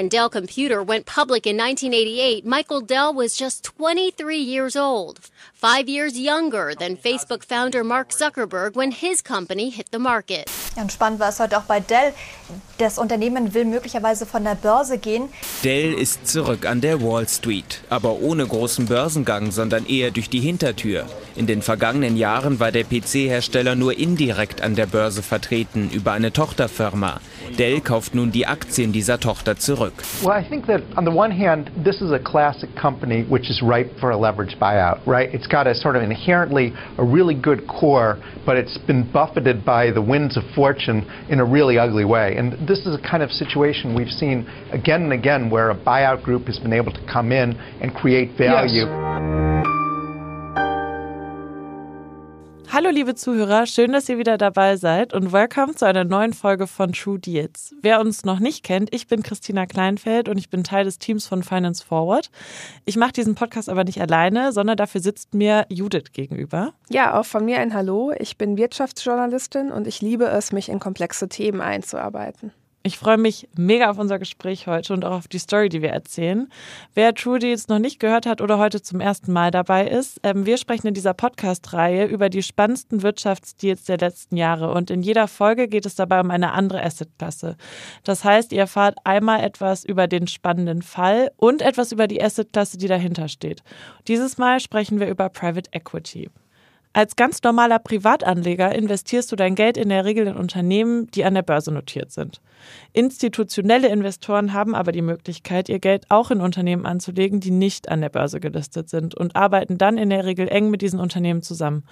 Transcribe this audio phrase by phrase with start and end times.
[0.00, 5.28] When Dell Computer went public in 1988, Michael Dell was just 23 years old,
[5.60, 10.50] five years younger than Facebook founder Mark Zuckerberg when his company hit the market.
[10.74, 12.14] Ja, und spannend war es heute auch bei Dell.
[12.78, 15.28] Das Unternehmen will möglicherweise von der Börse gehen.
[15.62, 20.40] Dell ist zurück an der Wall Street, aber ohne großen Börsengang, sondern eher durch die
[20.40, 21.04] Hintertür.
[21.36, 26.32] In den vergangenen Jahren war der PC-Hersteller nur indirekt an der Börse vertreten über eine
[26.32, 27.20] Tochterfirma.
[27.58, 29.92] Dell kauft nun die Aktien dieser Tochter zurück.
[30.22, 33.60] Well, I think that on the one hand, this is a classic company which is
[33.60, 35.32] ripe for a leverage buyout, right?
[35.34, 39.90] It's got a sort of inherently a really good core, but it's been buffeted by
[39.90, 42.36] the winds of fortune in a really ugly way.
[42.36, 46.22] And this is a kind of situation we've seen again and again where a buyout
[46.22, 48.86] group has been able to come in and create value.
[48.86, 49.49] Yes.
[52.72, 56.68] Hallo liebe Zuhörer, schön, dass ihr wieder dabei seid und welcome zu einer neuen Folge
[56.68, 57.74] von True Deals.
[57.82, 61.26] Wer uns noch nicht kennt, ich bin Christina Kleinfeld und ich bin Teil des Teams
[61.26, 62.30] von Finance Forward.
[62.84, 66.72] Ich mache diesen Podcast aber nicht alleine, sondern dafür sitzt mir Judith gegenüber.
[66.90, 68.12] Ja, auch von mir ein Hallo.
[68.16, 72.52] Ich bin Wirtschaftsjournalistin und ich liebe es, mich in komplexe Themen einzuarbeiten.
[72.82, 75.90] Ich freue mich mega auf unser Gespräch heute und auch auf die Story, die wir
[75.90, 76.48] erzählen.
[76.94, 80.46] Wer True Deals noch nicht gehört hat oder heute zum ersten Mal dabei ist, ähm,
[80.46, 85.28] wir sprechen in dieser Podcast-Reihe über die spannendsten Wirtschaftsdeals der letzten Jahre und in jeder
[85.28, 87.58] Folge geht es dabei um eine andere Assetklasse.
[88.02, 92.78] Das heißt, ihr erfahrt einmal etwas über den spannenden Fall und etwas über die Assetklasse,
[92.78, 93.62] die dahinter steht.
[94.08, 96.30] Dieses Mal sprechen wir über Private Equity.
[96.92, 101.34] Als ganz normaler Privatanleger investierst du dein Geld in der Regel in Unternehmen, die an
[101.34, 102.40] der Börse notiert sind.
[102.92, 108.00] Institutionelle Investoren haben aber die Möglichkeit, ihr Geld auch in Unternehmen anzulegen, die nicht an
[108.00, 111.84] der Börse gelistet sind und arbeiten dann in der Regel eng mit diesen Unternehmen zusammen.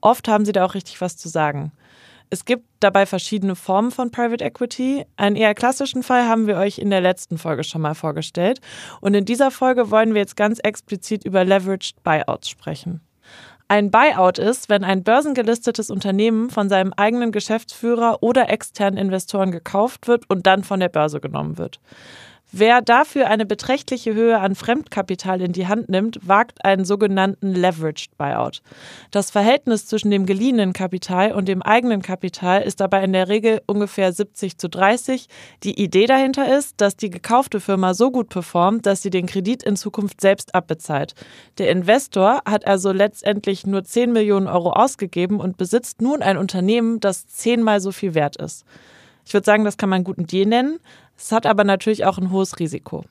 [0.00, 1.72] Oft haben sie da auch richtig was zu sagen.
[2.30, 5.04] Es gibt dabei verschiedene Formen von Private Equity.
[5.16, 8.60] Einen eher klassischen Fall haben wir euch in der letzten Folge schon mal vorgestellt.
[9.00, 13.00] Und in dieser Folge wollen wir jetzt ganz explizit über Leveraged Buyouts sprechen.
[13.66, 20.06] Ein Buyout ist, wenn ein börsengelistetes Unternehmen von seinem eigenen Geschäftsführer oder externen Investoren gekauft
[20.06, 21.80] wird und dann von der Börse genommen wird.
[22.56, 28.16] Wer dafür eine beträchtliche Höhe an Fremdkapital in die Hand nimmt, wagt einen sogenannten Leveraged
[28.16, 28.62] Buyout.
[29.10, 33.60] Das Verhältnis zwischen dem geliehenen Kapital und dem eigenen Kapital ist dabei in der Regel
[33.66, 35.26] ungefähr 70 zu 30.
[35.64, 39.64] Die Idee dahinter ist, dass die gekaufte Firma so gut performt, dass sie den Kredit
[39.64, 41.16] in Zukunft selbst abbezahlt.
[41.58, 47.00] Der Investor hat also letztendlich nur 10 Millionen Euro ausgegeben und besitzt nun ein Unternehmen,
[47.00, 48.64] das zehnmal so viel wert ist.
[49.26, 50.78] Ich würde sagen, das kann man einen guten Deal nennen.
[51.16, 53.04] Es hat aber natürlich auch ein hohes Risiko.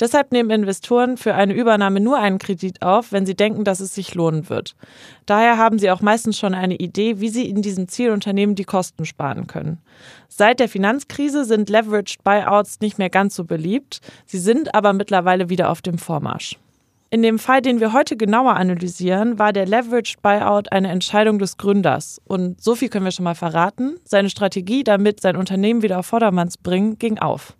[0.00, 3.94] Deshalb nehmen Investoren für eine Übernahme nur einen Kredit auf, wenn sie denken, dass es
[3.94, 4.74] sich lohnen wird.
[5.26, 9.04] Daher haben sie auch meistens schon eine Idee, wie sie in diesem Zielunternehmen die Kosten
[9.04, 9.78] sparen können.
[10.28, 15.50] Seit der Finanzkrise sind Leveraged Buyouts nicht mehr ganz so beliebt, sie sind aber mittlerweile
[15.50, 16.58] wieder auf dem Vormarsch.
[17.12, 21.58] In dem Fall, den wir heute genauer analysieren, war der Leveraged Buyout eine Entscheidung des
[21.58, 22.22] Gründers.
[22.24, 23.96] Und so viel können wir schon mal verraten.
[24.02, 27.54] Seine Strategie, damit sein Unternehmen wieder auf Vordermann zu bringen, ging auf.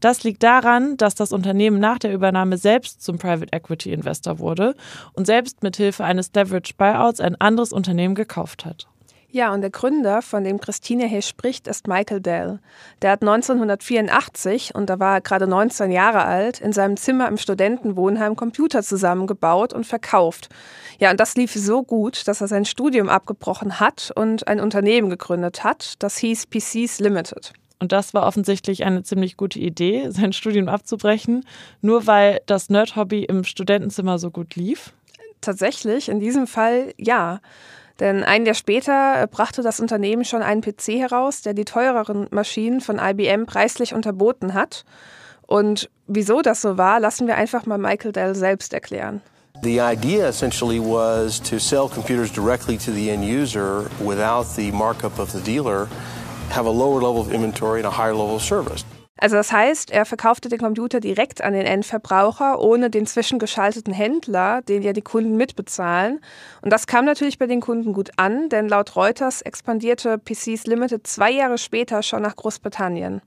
[0.00, 4.74] Das liegt daran, dass das Unternehmen nach der Übernahme selbst zum Private Equity Investor wurde
[5.12, 8.88] und selbst mit Hilfe eines Leveraged Buyouts ein anderes Unternehmen gekauft hat.
[9.32, 12.58] Ja, und der Gründer, von dem Christine hier spricht, ist Michael Dell.
[13.00, 17.36] Der hat 1984, und da war er gerade 19 Jahre alt, in seinem Zimmer im
[17.36, 20.48] Studentenwohnheim Computer zusammengebaut und verkauft.
[20.98, 25.10] Ja, und das lief so gut, dass er sein Studium abgebrochen hat und ein Unternehmen
[25.10, 27.52] gegründet hat, das hieß PCs Limited.
[27.78, 31.44] Und das war offensichtlich eine ziemlich gute Idee, sein Studium abzubrechen,
[31.82, 34.92] nur weil das Nerd-Hobby im Studentenzimmer so gut lief.
[35.40, 37.40] Tatsächlich, in diesem Fall ja.
[38.00, 42.26] Denn ein Jahr später äh, brachte das Unternehmen schon einen PC heraus, der die teureren
[42.30, 44.84] Maschinen von IBM preislich unterboten hat.
[45.46, 49.20] Und wieso das so war, lassen wir einfach mal Michael Dell selbst erklären.
[49.62, 55.18] The idea essentially was to sell computers directly to the end user without the markup
[55.18, 55.86] of the dealer,
[56.48, 58.84] have a lower level of inventory and a higher level of service.
[59.20, 64.62] Also das heißt, er verkaufte den Computer direkt an den Endverbraucher, ohne den zwischengeschalteten Händler,
[64.62, 66.20] den ja die Kunden mitbezahlen.
[66.62, 71.06] Und das kam natürlich bei den Kunden gut an, denn laut Reuters expandierte PCs Limited
[71.06, 73.20] zwei Jahre später schon nach Großbritannien.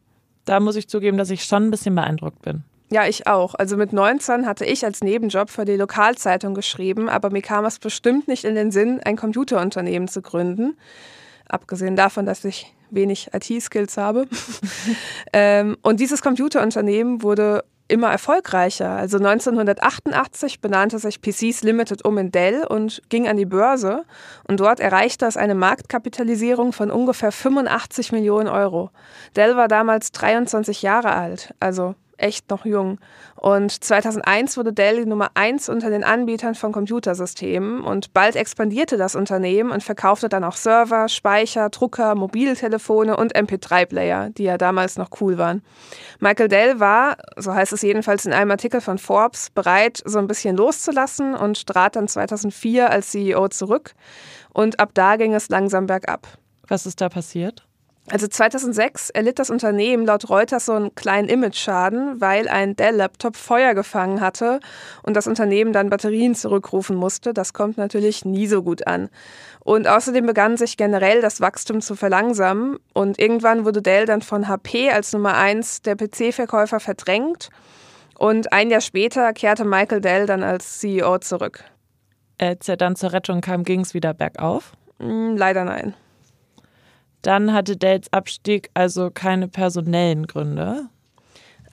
[0.45, 2.63] Da muss ich zugeben, dass ich schon ein bisschen beeindruckt bin.
[2.89, 3.53] Ja, ich auch.
[3.53, 7.77] Also mit 19 hatte ich als Nebenjob für die Lokalzeitung geschrieben, aber mir kam es
[7.77, 10.75] bestimmt nicht in den Sinn, ein Computerunternehmen zu gründen.
[11.47, 14.27] Abgesehen davon, dass ich wenig IT-Skills habe.
[15.33, 18.89] ähm, und dieses Computerunternehmen wurde immer erfolgreicher.
[18.89, 24.05] Also 1988 benannte sich PCs Limited um in Dell und ging an die Börse.
[24.47, 28.89] Und dort erreichte es eine Marktkapitalisierung von ungefähr 85 Millionen Euro.
[29.35, 32.99] Dell war damals 23 Jahre alt, also echt noch jung.
[33.35, 38.97] Und 2001 wurde Dell die Nummer eins unter den Anbietern von Computersystemen und bald expandierte
[38.97, 44.97] das Unternehmen und verkaufte dann auch Server, Speicher, Drucker, Mobiltelefone und MP3-Player, die ja damals
[44.97, 45.61] noch cool waren.
[46.19, 50.27] Michael Dell war, so heißt es jedenfalls in einem Artikel von Forbes, bereit, so ein
[50.27, 53.93] bisschen loszulassen und trat dann 2004 als CEO zurück.
[54.53, 56.27] Und ab da ging es langsam bergab.
[56.67, 57.65] Was ist da passiert?
[58.09, 63.73] Also 2006 erlitt das Unternehmen laut Reuters so einen kleinen Image-Schaden, weil ein Dell-Laptop Feuer
[63.73, 64.59] gefangen hatte
[65.03, 67.33] und das Unternehmen dann Batterien zurückrufen musste.
[67.33, 69.09] Das kommt natürlich nie so gut an.
[69.61, 74.49] Und außerdem begann sich generell das Wachstum zu verlangsamen und irgendwann wurde Dell dann von
[74.49, 77.49] HP als Nummer eins der PC-Verkäufer verdrängt
[78.19, 81.63] und ein Jahr später kehrte Michael Dell dann als CEO zurück.
[82.37, 84.73] Als er dann zur Rettung kam, ging es wieder bergauf?
[84.99, 85.93] Hm, leider nein.
[87.23, 90.89] Dann hatte Dells Abstieg also keine personellen Gründe.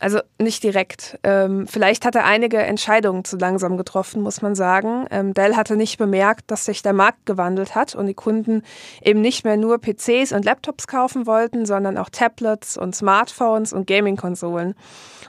[0.01, 1.19] Also nicht direkt.
[1.25, 5.05] Ähm, vielleicht hat er einige Entscheidungen zu langsam getroffen, muss man sagen.
[5.11, 8.63] Ähm, Dell hatte nicht bemerkt, dass sich der Markt gewandelt hat und die Kunden
[9.03, 13.87] eben nicht mehr nur PCs und Laptops kaufen wollten, sondern auch Tablets und Smartphones und
[13.87, 14.75] Gaming-Konsolen.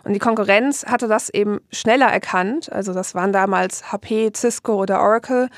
[0.06, 2.72] Und die Konkurrenz hatte das eben schneller erkannt.
[2.72, 5.50] Also das waren damals HP, Cisco oder Oracle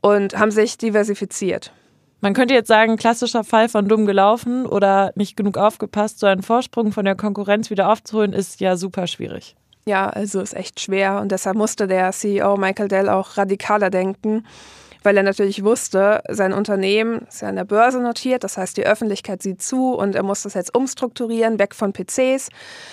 [0.00, 1.72] und haben sich diversifiziert.
[2.26, 6.18] Man könnte jetzt sagen, klassischer Fall von dumm gelaufen oder nicht genug aufgepasst.
[6.18, 9.54] So einen Vorsprung von der Konkurrenz wieder aufzuholen, ist ja super schwierig.
[9.86, 14.44] Ja, also ist echt schwer und deshalb musste der CEO Michael Dell auch radikaler denken,
[15.04, 18.86] weil er natürlich wusste, sein Unternehmen ist ja an der Börse notiert, das heißt, die
[18.86, 22.48] Öffentlichkeit sieht zu und er muss das jetzt umstrukturieren, weg von PCs.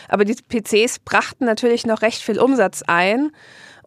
[0.10, 3.32] Aber die PCs brachten natürlich noch recht viel Umsatz ein.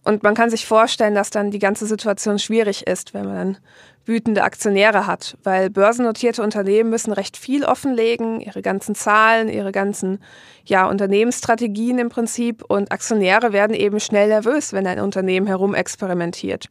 [0.02, 3.56] Und man kann sich vorstellen, dass dann die ganze Situation schwierig ist, wenn man dann
[4.06, 10.20] wütende Aktionäre hat, weil börsennotierte Unternehmen müssen recht viel offenlegen, ihre ganzen Zahlen, ihre ganzen
[10.64, 16.68] ja, Unternehmensstrategien im Prinzip und Aktionäre werden eben schnell nervös, wenn ein Unternehmen herumexperimentiert.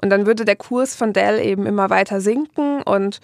[0.00, 3.20] Und dann würde der Kurs von Dell eben immer weiter sinken und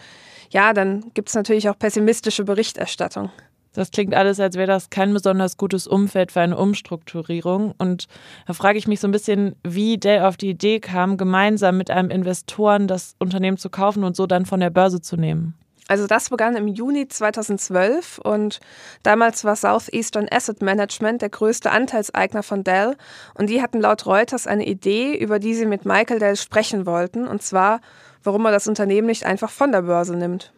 [0.50, 3.30] ja, dann gibt es natürlich auch pessimistische Berichterstattung.
[3.78, 7.76] Das klingt alles, als wäre das kein besonders gutes Umfeld für eine Umstrukturierung.
[7.78, 8.08] Und
[8.48, 11.88] da frage ich mich so ein bisschen, wie Dell auf die Idee kam, gemeinsam mit
[11.88, 15.54] einem Investoren das Unternehmen zu kaufen und so dann von der Börse zu nehmen.
[15.86, 18.58] Also das begann im Juni 2012 und
[19.04, 22.96] damals war Southeastern Asset Management der größte Anteilseigner von Dell
[23.34, 27.28] und die hatten laut Reuters eine Idee, über die sie mit Michael Dell sprechen wollten
[27.28, 27.80] und zwar,
[28.24, 30.52] warum er das Unternehmen nicht einfach von der Börse nimmt.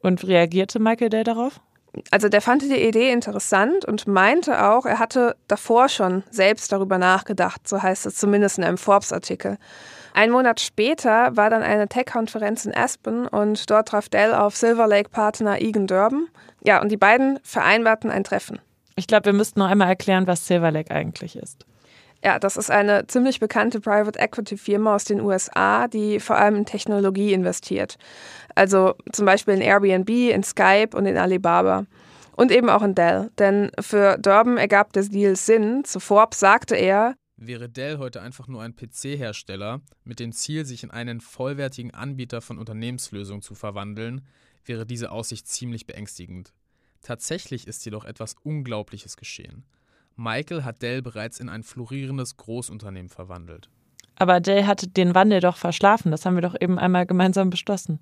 [0.00, 1.60] Und reagierte Michael Dell darauf?
[2.10, 6.98] Also der fand die Idee interessant und meinte auch, er hatte davor schon selbst darüber
[6.98, 9.58] nachgedacht, so heißt es zumindest in einem Forbes-Artikel.
[10.14, 14.86] Ein Monat später war dann eine Tech-Konferenz in Aspen und dort traf Dell auf Silver
[14.86, 16.28] Lake-Partner Egan Durban.
[16.64, 18.60] Ja, und die beiden vereinbarten ein Treffen.
[18.96, 21.66] Ich glaube, wir müssten noch einmal erklären, was Silver Lake eigentlich ist.
[22.24, 26.56] Ja, das ist eine ziemlich bekannte Private Equity Firma aus den USA, die vor allem
[26.56, 27.98] in Technologie investiert.
[28.54, 31.84] Also zum Beispiel in Airbnb, in Skype und in Alibaba.
[32.34, 33.30] Und eben auch in Dell.
[33.38, 35.84] Denn für Durban ergab der Deal Sinn.
[35.84, 40.82] Zu Forbes sagte er, Wäre Dell heute einfach nur ein PC-Hersteller mit dem Ziel, sich
[40.82, 44.26] in einen vollwertigen Anbieter von Unternehmenslösungen zu verwandeln,
[44.64, 46.54] wäre diese Aussicht ziemlich beängstigend.
[47.02, 49.64] Tatsächlich ist jedoch etwas Unglaubliches geschehen.
[50.16, 53.68] Michael hat Dell bereits in ein florierendes Großunternehmen verwandelt.
[54.16, 57.98] Aber Dell hatte den Wandel doch verschlafen, das haben wir doch eben einmal gemeinsam beschlossen.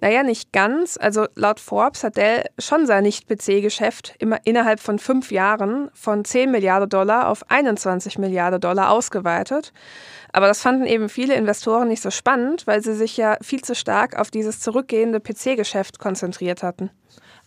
[0.00, 0.96] Naja, nicht ganz.
[1.00, 6.50] Also laut Forbes hat Dell schon sein Nicht-PC-Geschäft immer innerhalb von fünf Jahren von 10
[6.50, 9.72] Milliarden Dollar auf 21 Milliarden Dollar ausgeweitet.
[10.32, 13.74] Aber das fanden eben viele Investoren nicht so spannend, weil sie sich ja viel zu
[13.74, 16.90] stark auf dieses zurückgehende PC-Geschäft konzentriert hatten.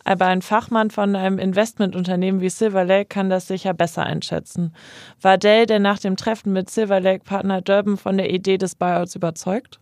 [0.05, 4.73] Aber ein Fachmann von einem Investmentunternehmen wie Silver Lake kann das sicher besser einschätzen.
[5.19, 9.15] War Dell denn nach dem Treffen mit Silver Lake-Partner Durban von der Idee des Buyouts
[9.15, 9.79] überzeugt?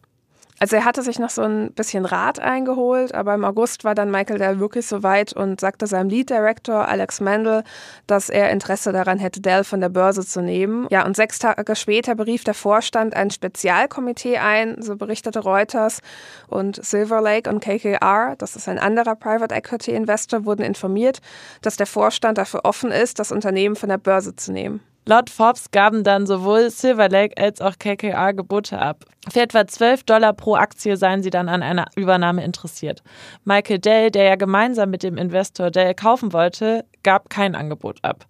[0.60, 4.12] Also er hatte sich noch so ein bisschen Rat eingeholt, aber im August war dann
[4.12, 7.63] Michael Dell wirklich so weit und sagte seinem Lead Director Alex Mandel,
[8.07, 10.88] dass er Interesse daran hätte, Dell von der Börse zu nehmen.
[10.89, 16.00] Ja, und sechs Tage später berief der Vorstand ein Spezialkomitee ein, so berichtete Reuters.
[16.48, 21.19] Und Silver Lake und KKR, das ist ein anderer Private Equity Investor, wurden informiert,
[21.62, 24.81] dass der Vorstand dafür offen ist, das Unternehmen von der Börse zu nehmen.
[25.05, 29.03] Laut Forbes gaben dann sowohl Silver Lake als auch KKR Gebote ab.
[29.29, 33.03] Für etwa 12 Dollar pro Aktie seien sie dann an einer Übernahme interessiert.
[33.43, 38.25] Michael Dell, der ja gemeinsam mit dem Investor Dell kaufen wollte, gab kein Angebot ab.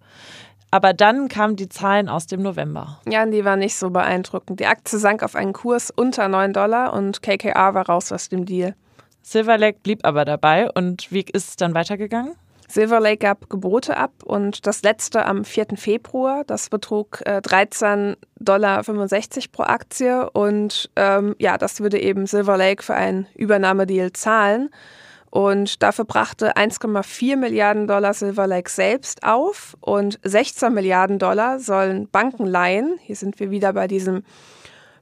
[0.72, 2.98] Aber dann kamen die Zahlen aus dem November.
[3.08, 4.58] Ja, die waren nicht so beeindruckend.
[4.58, 8.44] Die Aktie sank auf einen Kurs unter 9 Dollar und KKR war raus aus dem
[8.44, 8.74] Deal.
[9.22, 10.68] Silver Lake blieb aber dabei.
[10.72, 12.34] Und wie ist es dann weitergegangen?
[12.68, 15.76] Silver Lake gab Gebote ab und das letzte am 4.
[15.76, 18.82] Februar, das betrug äh, 13,65 Dollar
[19.52, 24.70] pro Aktie und ähm, ja, das würde eben Silver Lake für einen Übernahmedeal zahlen.
[25.30, 32.08] Und dafür brachte 1,4 Milliarden Dollar Silver Lake selbst auf und 16 Milliarden Dollar sollen
[32.08, 33.00] Banken leihen.
[33.02, 34.22] Hier sind wir wieder bei diesem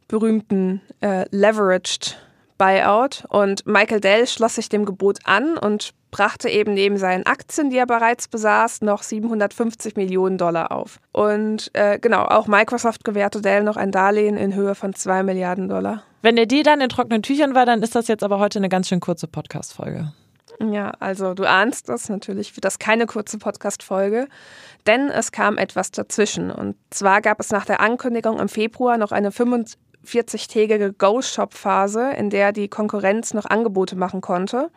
[0.09, 2.19] berühmten äh, Leveraged
[2.57, 3.25] Buyout.
[3.29, 7.79] Und Michael Dell schloss sich dem Gebot an und brachte eben neben seinen Aktien, die
[7.79, 11.01] er bereits besaß, noch 750 Millionen Dollar auf.
[11.11, 15.69] Und äh, genau, auch Microsoft gewährte Dell noch ein Darlehen in Höhe von 2 Milliarden
[15.69, 16.05] Dollar.
[16.21, 18.69] Wenn der Deal dann in trockenen Tüchern war, dann ist das jetzt aber heute eine
[18.69, 20.13] ganz schön kurze Podcast-Folge.
[20.61, 24.29] Ja, also du ahnst das, natürlich wird das keine kurze Podcast-Folge,
[24.87, 26.51] denn es kam etwas dazwischen.
[26.51, 32.53] Und zwar gab es nach der Ankündigung im Februar noch eine 45-tägige Go-Shop-Phase, in der
[32.53, 34.71] die Konkurrenz noch Angebote machen konnte.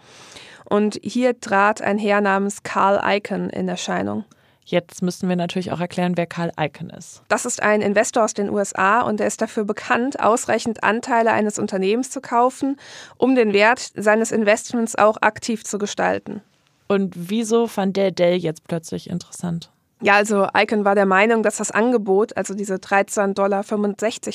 [0.69, 4.25] Und hier trat ein Herr namens Carl Icahn in Erscheinung.
[4.67, 7.21] Jetzt müssen wir natürlich auch erklären, wer Carl Icahn ist.
[7.27, 11.59] Das ist ein Investor aus den USA und er ist dafür bekannt, ausreichend Anteile eines
[11.59, 12.77] Unternehmens zu kaufen,
[13.17, 16.41] um den Wert seines Investments auch aktiv zu gestalten.
[16.87, 19.71] Und wieso fand der Dell jetzt plötzlich interessant?
[20.01, 23.63] Ja, also Icahn war der Meinung, dass das Angebot, also diese 13,65 Dollar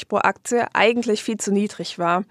[0.08, 2.24] pro Aktie, eigentlich viel zu niedrig war.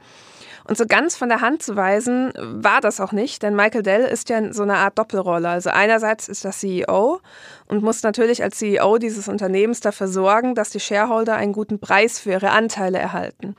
[0.70, 4.04] Und so ganz von der Hand zu weisen war das auch nicht, denn Michael Dell
[4.04, 5.50] ist ja so eine Art Doppelrolle.
[5.50, 7.22] Also einerseits ist er CEO
[7.66, 12.20] und muss natürlich als CEO dieses Unternehmens dafür sorgen, dass die Shareholder einen guten Preis
[12.20, 13.56] für ihre Anteile erhalten.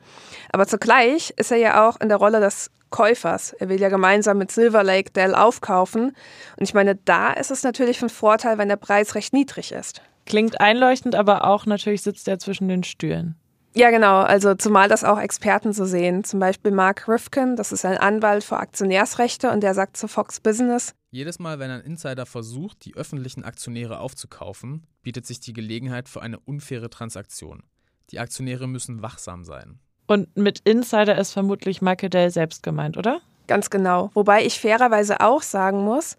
[0.52, 3.54] Aber zugleich ist er ja auch in der Rolle des Käufers.
[3.54, 6.14] Er will ja gemeinsam mit Silver Lake Dell aufkaufen.
[6.56, 10.00] Und ich meine, da ist es natürlich von Vorteil, wenn der Preis recht niedrig ist.
[10.26, 13.34] Klingt einleuchtend, aber auch natürlich sitzt er zwischen den Stühlen.
[13.74, 14.20] Ja, genau.
[14.20, 16.24] Also zumal das auch Experten so sehen.
[16.24, 20.40] Zum Beispiel Mark Rifkin, das ist ein Anwalt für Aktionärsrechte und der sagt zu Fox
[20.40, 20.94] Business.
[21.12, 26.22] Jedes Mal, wenn ein Insider versucht, die öffentlichen Aktionäre aufzukaufen, bietet sich die Gelegenheit für
[26.22, 27.62] eine unfaire Transaktion.
[28.10, 29.78] Die Aktionäre müssen wachsam sein.
[30.06, 33.20] Und mit Insider ist vermutlich Michael Dell selbst gemeint, oder?
[33.46, 34.10] Ganz genau.
[34.14, 36.16] Wobei ich fairerweise auch sagen muss,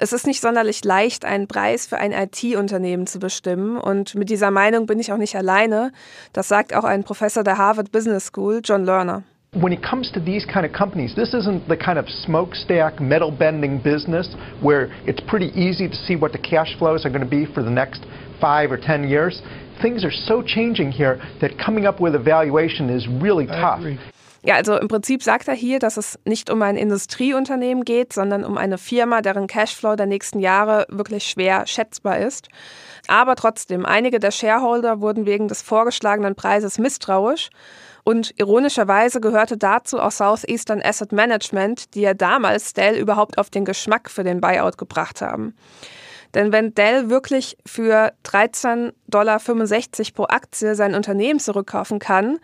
[0.00, 3.76] es ist nicht sonderlich leicht, einen Preis für ein IT-Unternehmen zu bestimmen.
[3.76, 5.90] Und mit dieser Meinung bin ich auch nicht alleine.
[6.32, 9.24] Das sagt auch ein Professor der Harvard Business School, John Lerner.
[9.54, 13.32] When it comes to these kind of companies, this isn't the kind of smokestack, metal
[13.32, 14.28] bending business
[14.60, 17.64] where it's pretty easy to see what the cash flows are going to be for
[17.64, 18.04] the next
[18.40, 19.42] five or ten years.
[19.80, 23.80] Things are so changing here that coming up with a valuation is really tough.
[24.44, 28.44] Ja, also im Prinzip sagt er hier, dass es nicht um ein Industrieunternehmen geht, sondern
[28.44, 32.48] um eine Firma, deren Cashflow der nächsten Jahre wirklich schwer schätzbar ist.
[33.08, 37.50] Aber trotzdem, einige der Shareholder wurden wegen des vorgeschlagenen Preises misstrauisch.
[38.04, 43.64] Und ironischerweise gehörte dazu auch Southeastern Asset Management, die ja damals Dell überhaupt auf den
[43.64, 45.54] Geschmack für den Buyout gebracht haben.
[46.34, 49.40] Denn wenn Dell wirklich für 13,65 Dollar
[50.14, 52.38] pro Aktie sein Unternehmen zurückkaufen kann,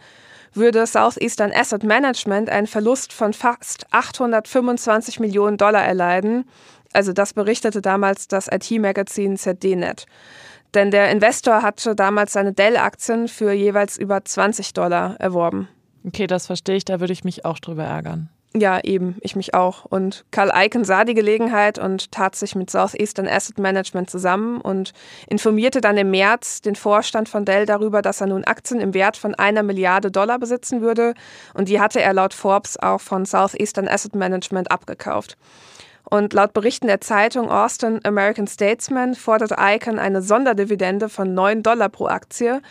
[0.56, 6.44] würde Southeastern Asset Management einen Verlust von fast 825 Millionen Dollar erleiden.
[6.92, 10.06] Also das berichtete damals das IT-Magazin ZDNet.
[10.74, 15.68] Denn der Investor hatte damals seine Dell-Aktien für jeweils über 20 Dollar erworben.
[16.06, 18.28] Okay, das verstehe ich, da würde ich mich auch drüber ärgern.
[18.56, 19.84] Ja, eben, ich mich auch.
[19.84, 24.92] Und Karl Eichen sah die Gelegenheit und tat sich mit Southeastern Asset Management zusammen und
[25.26, 29.16] informierte dann im März den Vorstand von Dell darüber, dass er nun Aktien im Wert
[29.16, 31.14] von einer Milliarde Dollar besitzen würde.
[31.54, 35.36] Und die hatte er laut Forbes auch von Southeastern Asset Management abgekauft.
[36.08, 41.88] Und laut Berichten der Zeitung Austin American Statesman forderte Icahn eine Sonderdividende von 9 Dollar
[41.88, 42.62] pro Aktie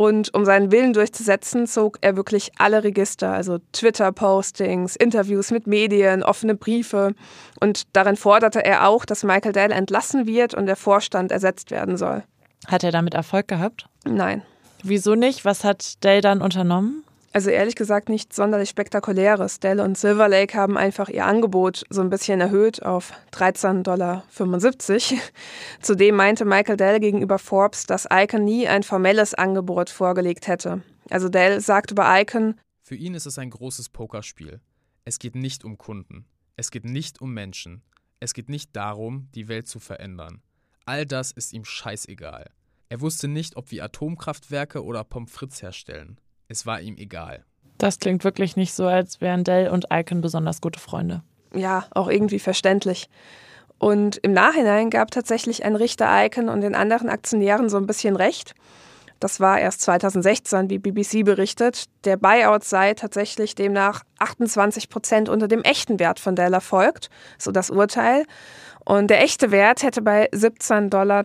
[0.00, 6.22] und um seinen Willen durchzusetzen, zog er wirklich alle Register, also Twitter-Postings, Interviews mit Medien,
[6.22, 7.12] offene Briefe.
[7.60, 11.98] Und darin forderte er auch, dass Michael Dell entlassen wird und der Vorstand ersetzt werden
[11.98, 12.22] soll.
[12.66, 13.90] Hat er damit Erfolg gehabt?
[14.06, 14.40] Nein.
[14.82, 15.44] Wieso nicht?
[15.44, 17.04] Was hat Dell dann unternommen?
[17.32, 19.60] Also ehrlich gesagt nicht sonderlich spektakuläres.
[19.60, 24.24] Dell und Silver Lake haben einfach ihr Angebot so ein bisschen erhöht auf 13,75 Dollar.
[25.80, 30.82] Zudem meinte Michael Dell gegenüber Forbes, dass Icon nie ein formelles Angebot vorgelegt hätte.
[31.08, 34.60] Also Dell sagt über Icon, Für ihn ist es ein großes Pokerspiel.
[35.04, 36.26] Es geht nicht um Kunden.
[36.56, 37.82] Es geht nicht um Menschen.
[38.18, 40.42] Es geht nicht darum, die Welt zu verändern.
[40.84, 42.50] All das ist ihm scheißegal.
[42.88, 46.18] Er wusste nicht, ob wir Atomkraftwerke oder Pommes frites herstellen.
[46.50, 47.44] Es war ihm egal.
[47.78, 51.22] Das klingt wirklich nicht so, als wären Dell und Icon besonders gute Freunde.
[51.54, 53.08] Ja, auch irgendwie verständlich.
[53.78, 58.16] Und im Nachhinein gab tatsächlich ein Richter Icon und den anderen Aktionären so ein bisschen
[58.16, 58.54] recht.
[59.20, 61.84] Das war erst 2016, wie BBC berichtet.
[62.04, 67.52] Der Buyout sei tatsächlich demnach 28 Prozent unter dem echten Wert von Dell erfolgt, so
[67.52, 68.24] das Urteil.
[68.84, 71.24] Und der echte Wert hätte bei 17,62 Dollar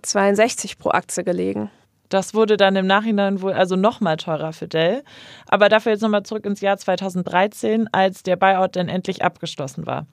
[0.78, 1.72] pro Aktie gelegen.
[2.16, 5.04] Das wurde dann im Nachhinein wohl also nochmal teurer für Dell.
[5.50, 10.08] Aber dafür jetzt nochmal zurück ins Jahr 2013, als der Buyout dann endlich abgeschlossen war.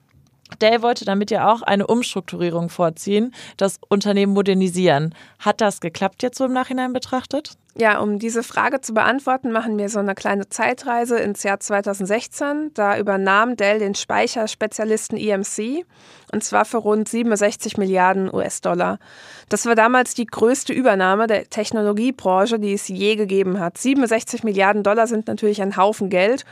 [0.61, 5.15] Dell wollte damit ja auch eine Umstrukturierung vorziehen, das Unternehmen modernisieren.
[5.39, 7.57] Hat das geklappt jetzt so im Nachhinein betrachtet?
[7.75, 12.69] Ja, um diese Frage zu beantworten, machen wir so eine kleine Zeitreise ins Jahr 2016.
[12.75, 15.83] Da übernahm Dell den Speicherspezialisten EMC
[16.31, 18.99] und zwar für rund 67 Milliarden US-Dollar.
[19.49, 23.79] Das war damals die größte Übernahme der Technologiebranche, die es je gegeben hat.
[23.79, 26.45] 67 Milliarden Dollar sind natürlich ein Haufen Geld.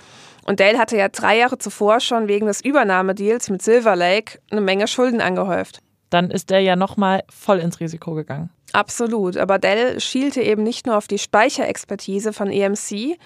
[0.46, 4.62] Und Dell hatte ja drei Jahre zuvor schon wegen des Übernahmedeals mit Silver Lake eine
[4.62, 5.82] Menge Schulden angehäuft.
[6.10, 8.50] Dann ist Dell ja nochmal voll ins Risiko gegangen.
[8.74, 13.18] Absolut, aber Dell schielte eben nicht nur auf die Speicherexpertise von EMC,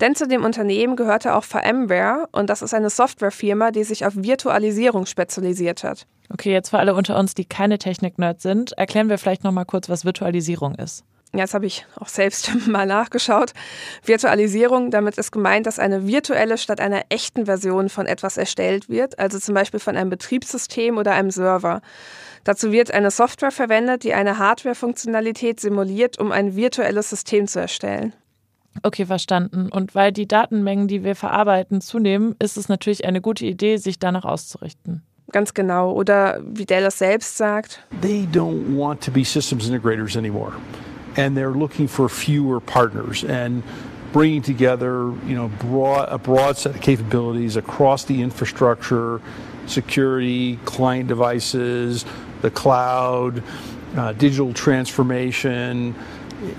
[0.00, 4.14] denn zu dem Unternehmen gehörte auch VMware und das ist eine Softwarefirma, die sich auf
[4.16, 6.06] Virtualisierung spezialisiert hat.
[6.32, 9.88] Okay, jetzt für alle unter uns, die keine Technik-Nerds sind, erklären wir vielleicht nochmal kurz,
[9.88, 11.04] was Virtualisierung ist.
[11.34, 13.52] Ja, das habe ich auch selbst mal nachgeschaut.
[14.04, 19.18] Virtualisierung, damit ist gemeint, dass eine virtuelle statt einer echten Version von etwas erstellt wird,
[19.18, 21.80] also zum Beispiel von einem Betriebssystem oder einem Server.
[22.44, 28.12] Dazu wird eine Software verwendet, die eine Hardware-Funktionalität simuliert, um ein virtuelles System zu erstellen.
[28.82, 29.70] Okay, verstanden.
[29.70, 33.98] Und weil die Datenmengen, die wir verarbeiten, zunehmen, ist es natürlich eine gute Idee, sich
[33.98, 35.02] danach auszurichten.
[35.30, 35.92] Ganz genau.
[35.92, 37.84] Oder wie Dell es selbst sagt.
[38.02, 40.52] They don't want to be systems integrators anymore.
[41.16, 43.62] And they're looking for fewer partners and
[44.12, 49.20] bringing together, you know, broad, a broad set of capabilities across the infrastructure,
[49.66, 52.04] security, client devices,
[52.42, 53.42] the cloud,
[53.96, 55.94] uh, digital transformation,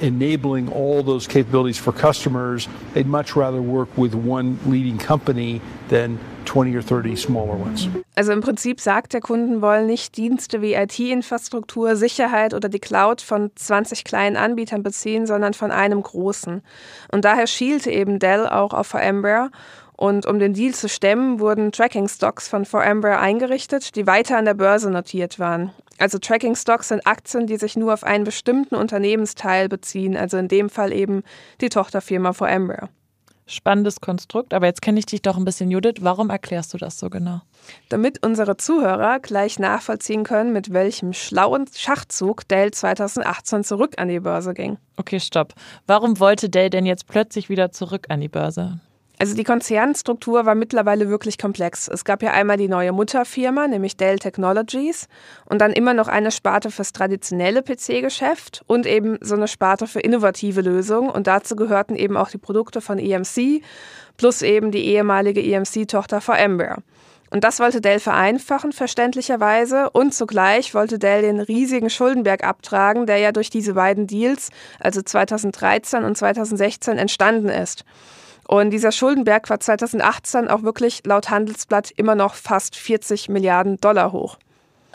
[0.01, 6.19] enabling all those capabilities for customers, they'd much rather work with one leading company than
[6.45, 7.87] 20 or 30 smaller ones.
[8.15, 13.21] Also im Prinzip sagt der Kunden wollen nicht Dienste wie IT-Infrastruktur, Sicherheit oder die Cloud
[13.21, 16.61] von 20 kleinen Anbietern beziehen, sondern von einem großen.
[17.11, 19.49] Und daher schielte eben Dell auch auf VMware
[20.03, 24.53] und um den Deal zu stemmen, wurden Tracking-Stocks von VMware eingerichtet, die weiter an der
[24.53, 25.71] Börse notiert waren.
[25.97, 30.69] Also Tracking-Stocks sind Aktien, die sich nur auf einen bestimmten Unternehmensteil beziehen, also in dem
[30.69, 31.23] Fall eben
[31.61, 32.89] die Tochterfirma VMware.
[33.45, 36.01] Spannendes Konstrukt, aber jetzt kenne ich dich doch ein bisschen, Judith.
[36.01, 37.39] Warum erklärst du das so genau?
[37.87, 44.19] Damit unsere Zuhörer gleich nachvollziehen können, mit welchem schlauen Schachzug Dell 2018 zurück an die
[44.19, 44.77] Börse ging.
[44.97, 45.53] Okay, stopp.
[45.87, 48.81] Warum wollte Dell denn jetzt plötzlich wieder zurück an die Börse?
[49.19, 51.87] Also die Konzernstruktur war mittlerweile wirklich komplex.
[51.87, 55.07] Es gab ja einmal die neue Mutterfirma, nämlich Dell Technologies,
[55.45, 59.99] und dann immer noch eine Sparte fürs traditionelle PC-Geschäft und eben so eine Sparte für
[59.99, 61.09] innovative Lösungen.
[61.09, 63.61] Und dazu gehörten eben auch die Produkte von EMC
[64.17, 66.77] plus eben die ehemalige EMC-Tochter VMware.
[67.29, 69.89] Und das wollte Dell vereinfachen, verständlicherweise.
[69.89, 74.49] Und zugleich wollte Dell den riesigen Schuldenberg abtragen, der ja durch diese beiden Deals,
[74.79, 77.85] also 2013 und 2016, entstanden ist.
[78.47, 84.11] Und dieser Schuldenberg war 2018 auch wirklich laut Handelsblatt immer noch fast 40 Milliarden Dollar
[84.11, 84.37] hoch.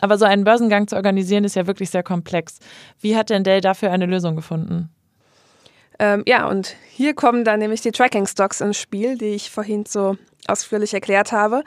[0.00, 2.58] Aber so einen Börsengang zu organisieren ist ja wirklich sehr komplex.
[3.00, 4.90] Wie hat denn Dell dafür eine Lösung gefunden?
[5.98, 10.16] Ähm, ja, und hier kommen dann nämlich die Tracking-Stocks ins Spiel, die ich vorhin so
[10.46, 11.64] ausführlich erklärt habe.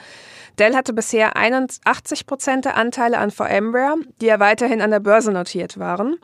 [0.57, 5.31] Dell hatte bisher 81 Prozent der Anteile an VMware, die ja weiterhin an der Börse
[5.31, 6.15] notiert waren.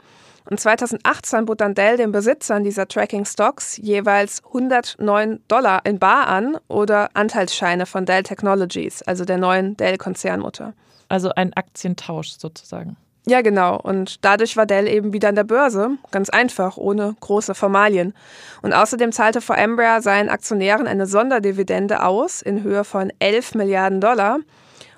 [0.50, 6.28] Und 2018 bot dann Dell den Besitzern dieser Tracking Stocks jeweils 109 Dollar in Bar
[6.28, 10.74] an oder Anteilsscheine von Dell Technologies, also der neuen Dell-Konzernmutter.
[11.10, 12.96] Also ein Aktientausch sozusagen.
[13.26, 13.78] Ja, genau.
[13.78, 15.98] Und dadurch war Dell eben wieder an der Börse.
[16.12, 18.14] Ganz einfach, ohne große Formalien.
[18.62, 24.40] Und außerdem zahlte VMware seinen Aktionären eine Sonderdividende aus in Höhe von 11 Milliarden Dollar.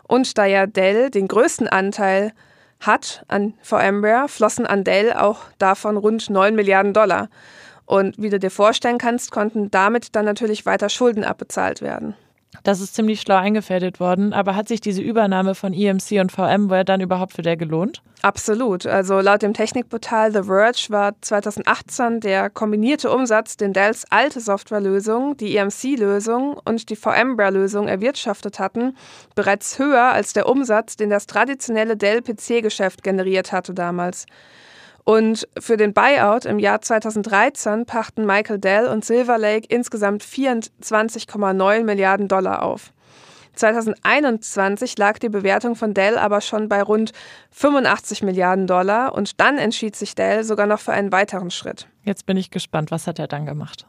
[0.08, 2.34] Und da ja Dell den größten Anteil
[2.80, 7.30] hat an VMware, flossen an Dell auch davon rund 9 Milliarden Dollar.
[7.86, 12.16] Und wie du dir vorstellen kannst, konnten damit dann natürlich weiter Schulden abbezahlt werden.
[12.64, 16.84] Das ist ziemlich schlau eingefädelt worden, aber hat sich diese Übernahme von EMC und VMware
[16.84, 18.02] dann überhaupt für der gelohnt?
[18.22, 18.86] Absolut.
[18.86, 25.38] Also laut dem Technikportal The Verge war 2018 der kombinierte Umsatz, den Dells alte Softwarelösung,
[25.38, 28.98] die EMC-Lösung und die VMware-Lösung erwirtschaftet hatten,
[29.36, 34.26] bereits höher als der Umsatz, den das traditionelle Dell-PC-Geschäft generiert hatte damals.
[35.10, 41.84] Und für den Buyout im Jahr 2013 pachten Michael Dell und Silver Lake insgesamt 24,9
[41.84, 42.94] Milliarden Dollar auf.
[43.56, 47.12] 2021 lag die Bewertung von Dell aber schon bei rund
[47.50, 51.88] 85 Milliarden Dollar und dann entschied sich Dell sogar noch für einen weiteren Schritt.
[52.04, 53.88] Jetzt bin ich gespannt, was hat er dann gemacht?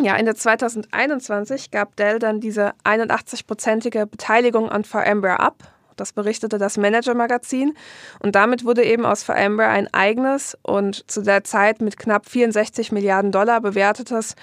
[0.00, 6.76] Ja, Ende 2021 gab Dell dann diese 81-prozentige Beteiligung an VMware ab das berichtete das
[6.78, 7.74] Manager-Magazin.
[8.20, 12.90] Und damit wurde eben aus VMware ein eigenes und zu der Zeit mit knapp 64
[12.90, 14.34] Milliarden Dollar bewertetes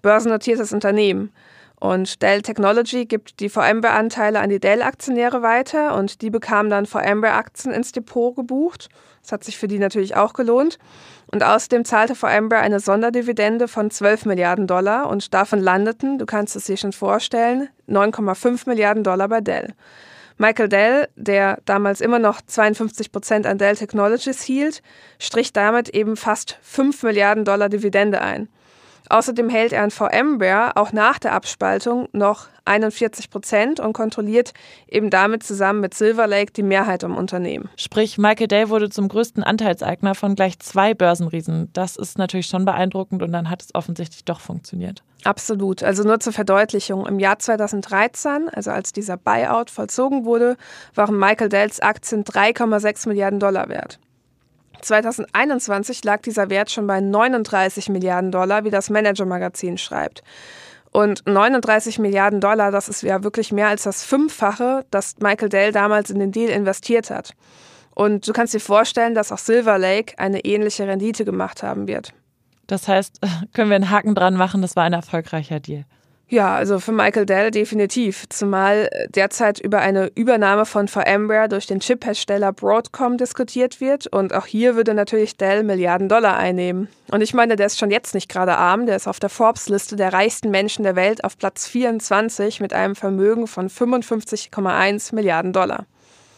[0.00, 1.32] börsennotiertes Unternehmen.
[1.82, 7.74] Und Dell Technology gibt die VMware-Anteile an die Dell-Aktionäre weiter und die bekamen dann VMware-Aktien
[7.74, 8.88] ins Depot gebucht.
[9.20, 10.78] Das hat sich für die natürlich auch gelohnt.
[11.32, 16.54] Und außerdem zahlte VMware eine Sonderdividende von 12 Milliarden Dollar und davon landeten, du kannst
[16.54, 19.74] es dir schon vorstellen, 9,5 Milliarden Dollar bei Dell.
[20.38, 24.82] Michael Dell, der damals immer noch 52 Prozent an Dell Technologies hielt,
[25.18, 28.48] strich damit eben fast 5 Milliarden Dollar Dividende ein.
[29.08, 34.52] Außerdem hält er an VMware auch nach der Abspaltung noch 41 Prozent und kontrolliert
[34.88, 37.68] eben damit zusammen mit Silver Lake die Mehrheit am Unternehmen.
[37.76, 41.70] Sprich, Michael Dell wurde zum größten Anteilseigner von gleich zwei Börsenriesen.
[41.72, 45.02] Das ist natürlich schon beeindruckend und dann hat es offensichtlich doch funktioniert.
[45.24, 45.82] Absolut.
[45.82, 47.06] Also nur zur Verdeutlichung.
[47.06, 50.56] Im Jahr 2013, also als dieser Buyout vollzogen wurde,
[50.94, 53.98] waren Michael Dells Aktien 3,6 Milliarden Dollar wert.
[54.82, 60.22] 2021 lag dieser Wert schon bei 39 Milliarden Dollar, wie das Manager-Magazin schreibt.
[60.90, 65.72] Und 39 Milliarden Dollar, das ist ja wirklich mehr als das Fünffache, das Michael Dell
[65.72, 67.32] damals in den Deal investiert hat.
[67.94, 72.12] Und du kannst dir vorstellen, dass auch Silver Lake eine ähnliche Rendite gemacht haben wird.
[72.66, 73.20] Das heißt,
[73.52, 75.84] können wir einen Haken dran machen, das war ein erfolgreicher Deal.
[76.32, 78.24] Ja, also für Michael Dell definitiv.
[78.30, 84.06] Zumal derzeit über eine Übernahme von VMware durch den Chiphersteller Broadcom diskutiert wird.
[84.06, 86.88] Und auch hier würde natürlich Dell Milliarden Dollar einnehmen.
[87.10, 88.86] Und ich meine, der ist schon jetzt nicht gerade arm.
[88.86, 92.96] Der ist auf der Forbes-Liste der reichsten Menschen der Welt auf Platz 24 mit einem
[92.96, 95.84] Vermögen von 55,1 Milliarden Dollar.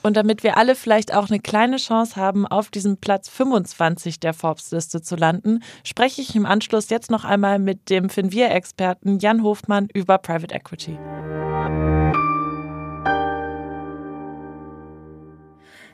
[0.04, 4.34] Und damit wir alle vielleicht auch eine kleine Chance haben, auf diesem Platz 25 der
[4.34, 9.88] Forbes-Liste zu landen, spreche ich im Anschluss jetzt noch einmal mit dem Finvier-Experten Jan Hofmann
[9.94, 10.98] über Private Equity.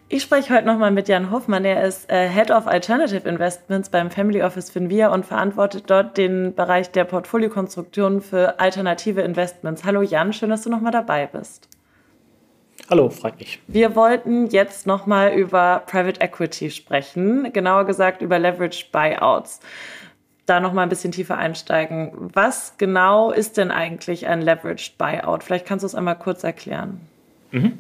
[0.09, 1.65] Ich spreche heute nochmal mit Jan Hoffmann.
[1.65, 6.57] Er ist äh, Head of Alternative Investments beim Family Office Finvia und verantwortet dort den
[6.57, 9.85] Bereich der Portfoliokonstruktion für alternative Investments.
[9.85, 11.69] Hallo Jan, schön, dass du nochmal dabei bist.
[12.91, 13.61] Hallo, freut mich.
[13.69, 19.61] Wir wollten jetzt nochmal über Private Equity sprechen, genauer gesagt über Leveraged Buyouts.
[20.45, 22.11] Da nochmal ein bisschen tiefer einsteigen.
[22.35, 25.45] Was genau ist denn eigentlich ein Leveraged Buyout?
[25.45, 27.01] Vielleicht kannst du es einmal kurz erklären.
[27.53, 27.79] Mhm.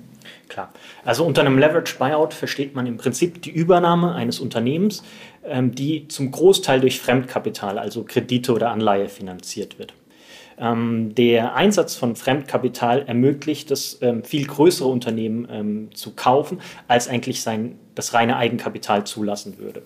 [0.49, 0.73] Klar.
[1.05, 5.03] Also unter einem Leveraged Buyout versteht man im Prinzip die Übernahme eines Unternehmens,
[5.45, 9.93] ähm, die zum Großteil durch Fremdkapital, also Kredite oder Anleihe finanziert wird.
[10.61, 17.09] Ähm, der Einsatz von Fremdkapital ermöglicht es, ähm, viel größere Unternehmen ähm, zu kaufen, als
[17.09, 19.83] eigentlich sein, das reine Eigenkapital zulassen würde.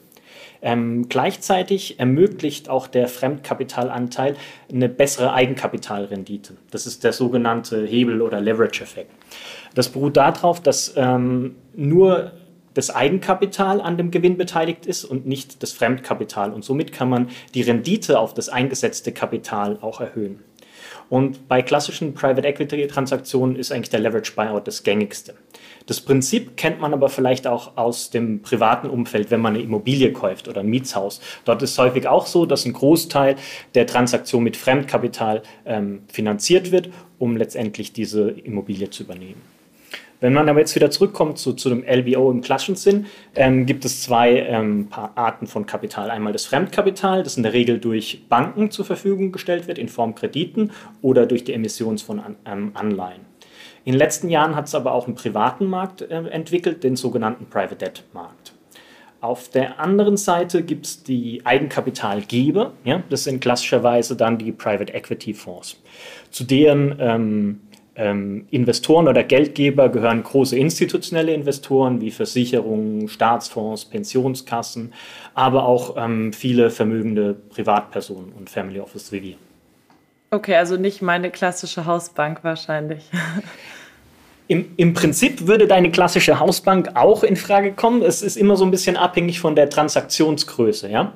[0.61, 4.35] Ähm, gleichzeitig ermöglicht auch der Fremdkapitalanteil
[4.73, 6.55] eine bessere Eigenkapitalrendite.
[6.71, 9.13] Das ist der sogenannte Hebel- oder Leverage-Effekt.
[9.75, 12.33] Das beruht darauf, dass ähm, nur
[12.73, 16.53] das Eigenkapital an dem Gewinn beteiligt ist und nicht das Fremdkapital.
[16.53, 20.41] Und somit kann man die Rendite auf das eingesetzte Kapital auch erhöhen.
[21.09, 25.35] Und bei klassischen Private Equity Transaktionen ist eigentlich der Leverage Buyout das gängigste.
[25.87, 30.13] Das Prinzip kennt man aber vielleicht auch aus dem privaten Umfeld, wenn man eine Immobilie
[30.13, 31.21] kauft oder ein Mietshaus.
[31.45, 33.37] Dort ist es häufig auch so, dass ein Großteil
[33.75, 39.54] der Transaktion mit Fremdkapital ähm, finanziert wird, um letztendlich diese Immobilie zu übernehmen.
[40.21, 43.85] Wenn man aber jetzt wieder zurückkommt zu, zu dem LBO im klassischen Sinn, ähm, gibt
[43.85, 46.11] es zwei ähm, Arten von Kapital.
[46.11, 50.15] Einmal das Fremdkapital, das in der Regel durch Banken zur Verfügung gestellt wird in Form
[50.15, 50.71] Krediten
[51.03, 53.23] oder durch die Emission von ähm, Anleihen.
[53.85, 57.47] In den letzten Jahren hat es aber auch einen privaten Markt äh, entwickelt, den sogenannten
[57.47, 58.55] Private Debt Markt.
[59.21, 62.73] Auf der anderen Seite gibt es die Eigenkapitalgeber.
[62.85, 65.81] Ja, das sind klassischerweise dann die Private Equity Fonds.
[66.31, 66.95] Zu deren
[67.97, 74.93] ähm, Investoren oder Geldgeber gehören große institutionelle Investoren wie Versicherungen, Staatsfonds, Pensionskassen,
[75.35, 79.35] aber auch ähm, viele vermögende Privatpersonen und Family Office wie wir.
[80.31, 83.05] Okay, also nicht meine klassische Hausbank wahrscheinlich.
[84.47, 88.03] Im, Im, Prinzip würde deine klassische Hausbank auch in Frage kommen.
[88.03, 90.91] Es ist immer so ein bisschen abhängig von der Transaktionsgröße.
[90.91, 91.15] Ja?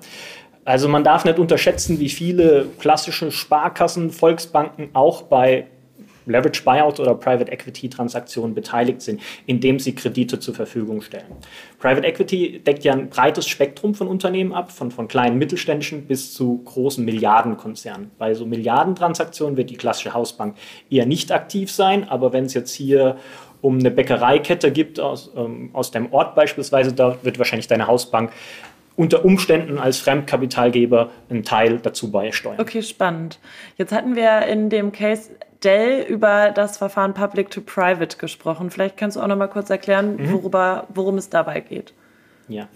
[0.64, 5.66] Also man darf nicht unterschätzen, wie viele klassische Sparkassen, Volksbanken auch bei
[6.28, 11.26] Leverage Buyout oder Private Equity Transaktionen beteiligt sind, indem sie Kredite zur Verfügung stellen.
[11.78, 16.34] Private Equity deckt ja ein breites Spektrum von Unternehmen ab, von, von kleinen mittelständischen bis
[16.34, 18.10] zu großen Milliardenkonzernen.
[18.18, 20.56] Bei so Milliardentransaktionen wird die klassische Hausbank
[20.90, 23.16] eher nicht aktiv sein, aber wenn es jetzt hier
[23.60, 28.30] um eine Bäckereikette gibt aus, ähm, aus dem Ort beispielsweise, da wird wahrscheinlich deine Hausbank
[28.98, 32.60] unter Umständen als Fremdkapitalgeber einen Teil dazu beisteuern.
[32.60, 33.38] Okay, spannend.
[33.76, 35.30] Jetzt hatten wir in dem Case
[35.62, 38.70] Dell über das Verfahren Public to Private gesprochen.
[38.70, 40.32] Vielleicht kannst du auch noch mal kurz erklären, mhm.
[40.32, 41.94] worüber, worum es dabei geht.
[42.48, 42.68] Ja.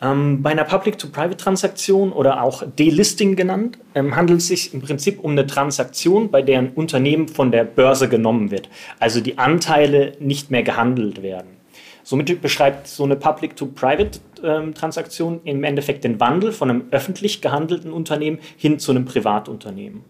[0.00, 5.32] Ähm, bei einer Public-to-Private-Transaktion oder auch Delisting genannt, ähm, handelt es sich im Prinzip um
[5.32, 8.68] eine Transaktion, bei der ein Unternehmen von der Börse genommen wird,
[9.00, 11.55] also die Anteile nicht mehr gehandelt werden.
[12.08, 18.38] Somit beschreibt so eine Public-to-Private-Transaktion ähm, im Endeffekt den Wandel von einem öffentlich gehandelten Unternehmen
[18.56, 20.04] hin zu einem Privatunternehmen.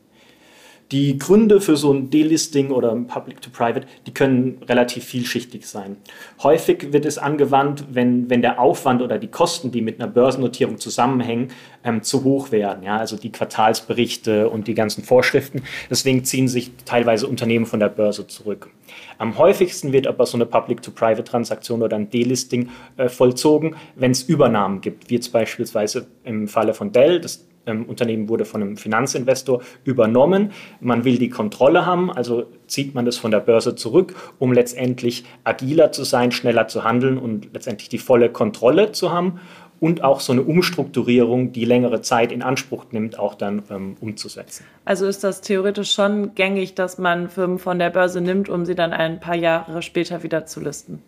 [0.92, 5.96] Die Gründe für so ein Delisting oder ein Public-to-Private, die können relativ vielschichtig sein.
[6.44, 10.78] Häufig wird es angewandt, wenn, wenn der Aufwand oder die Kosten, die mit einer Börsennotierung
[10.78, 11.48] zusammenhängen,
[11.82, 12.84] ähm, zu hoch werden.
[12.84, 12.98] Ja?
[12.98, 15.62] Also die Quartalsberichte und die ganzen Vorschriften.
[15.90, 18.70] Deswegen ziehen sich teilweise Unternehmen von der Börse zurück.
[19.18, 24.80] Am häufigsten wird aber so eine Public-to-Private-Transaktion oder ein Delisting äh, vollzogen, wenn es Übernahmen
[24.80, 27.20] gibt, wie jetzt beispielsweise im Falle von Dell.
[27.20, 30.52] Das ähm, Unternehmen wurde von einem Finanzinvestor übernommen.
[30.80, 35.24] Man will die Kontrolle haben, also zieht man das von der Börse zurück, um letztendlich
[35.44, 39.40] agiler zu sein, schneller zu handeln und letztendlich die volle Kontrolle zu haben
[39.80, 44.64] und auch so eine Umstrukturierung, die längere Zeit in Anspruch nimmt, auch dann ähm, umzusetzen.
[44.84, 48.74] Also ist das theoretisch schon gängig, dass man Firmen von der Börse nimmt, um sie
[48.74, 51.02] dann ein paar Jahre später wieder zu listen?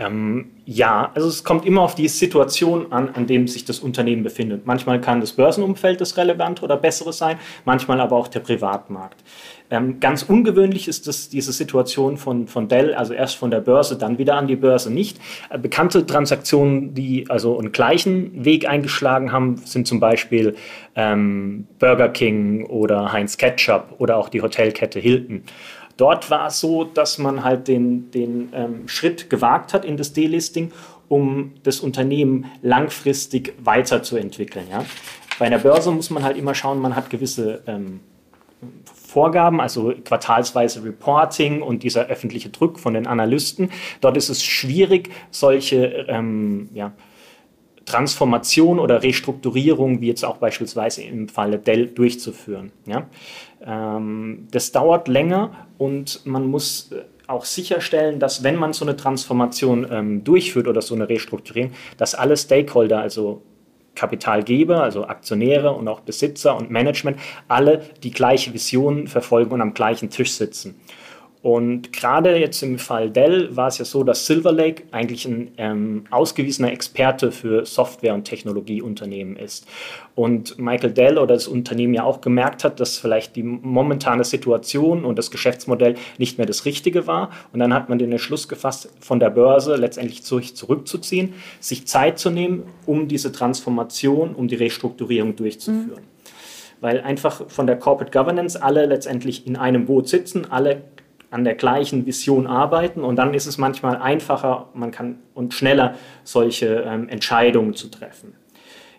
[0.00, 4.22] Ähm, ja, also es kommt immer auf die Situation an, an dem sich das Unternehmen
[4.22, 4.64] befindet.
[4.64, 9.22] Manchmal kann das Börsenumfeld das relevante oder bessere sein, manchmal aber auch der Privatmarkt.
[9.70, 13.98] Ähm, ganz ungewöhnlich ist das, diese Situation von, von Dell, also erst von der Börse,
[13.98, 15.18] dann wieder an die Börse nicht.
[15.50, 20.56] Äh, bekannte Transaktionen, die also einen gleichen Weg eingeschlagen haben, sind zum Beispiel
[20.96, 25.42] ähm, Burger King oder Heinz Ketchup oder auch die Hotelkette Hilton.
[26.00, 30.14] Dort war es so, dass man halt den, den ähm, Schritt gewagt hat in das
[30.14, 30.72] Delisting,
[31.08, 34.64] um das Unternehmen langfristig weiterzuentwickeln.
[34.70, 34.86] Ja?
[35.38, 38.00] Bei einer Börse muss man halt immer schauen, man hat gewisse ähm,
[39.10, 43.70] Vorgaben, also quartalsweise Reporting und dieser öffentliche Druck von den Analysten.
[44.00, 46.92] Dort ist es schwierig, solche ähm, ja,
[47.90, 52.70] Transformation oder Restrukturierung, wie jetzt auch beispielsweise im Falle Dell, durchzuführen.
[52.86, 53.08] Ja?
[53.64, 58.96] Ähm, das dauert länger und man muss äh, auch sicherstellen, dass wenn man so eine
[58.96, 63.42] Transformation ähm, durchführt oder so eine Restrukturierung, dass alle Stakeholder, also
[63.96, 69.74] Kapitalgeber, also Aktionäre und auch Besitzer und Management, alle die gleiche Vision verfolgen und am
[69.74, 70.80] gleichen Tisch sitzen.
[71.42, 75.52] Und gerade jetzt im Fall Dell war es ja so, dass Silver Lake eigentlich ein
[75.56, 79.66] ähm, ausgewiesener Experte für Software- und Technologieunternehmen ist.
[80.14, 85.06] Und Michael Dell oder das Unternehmen ja auch gemerkt hat, dass vielleicht die momentane Situation
[85.06, 87.30] und das Geschäftsmodell nicht mehr das Richtige war.
[87.54, 92.28] Und dann hat man den Entschluss gefasst, von der Börse letztendlich zurückzuziehen, sich Zeit zu
[92.28, 96.02] nehmen, um diese Transformation, um die Restrukturierung durchzuführen.
[96.02, 96.10] Mhm
[96.82, 100.80] weil einfach von der Corporate Governance alle letztendlich in einem Boot sitzen, alle
[101.30, 105.94] an der gleichen Vision arbeiten und dann ist es manchmal einfacher man kann, und schneller
[106.24, 108.34] solche ähm, Entscheidungen zu treffen.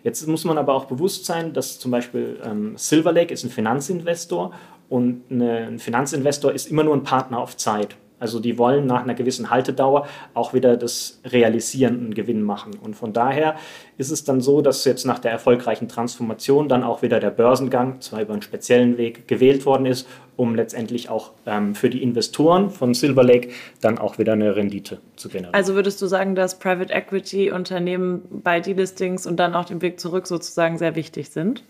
[0.02, 3.50] Jetzt muss man aber auch bewusst sein, dass zum Beispiel ähm, Silver Lake ist ein
[3.50, 4.52] Finanzinvestor
[4.88, 7.96] und eine, ein Finanzinvestor ist immer nur ein Partner auf Zeit.
[8.22, 12.70] Also die wollen nach einer gewissen Haltedauer auch wieder das Realisieren einen Gewinn machen.
[12.80, 13.56] Und von daher
[13.98, 18.00] ist es dann so, dass jetzt nach der erfolgreichen Transformation dann auch wieder der Börsengang,
[18.00, 20.06] zwar über einen speziellen Weg, gewählt worden ist,
[20.36, 23.48] um letztendlich auch ähm, für die Investoren von Silver Lake
[23.80, 25.54] dann auch wieder eine Rendite zu generieren.
[25.54, 29.98] Also würdest du sagen, dass Private Equity Unternehmen bei Delistings und dann auch dem Weg
[29.98, 31.64] zurück sozusagen sehr wichtig sind?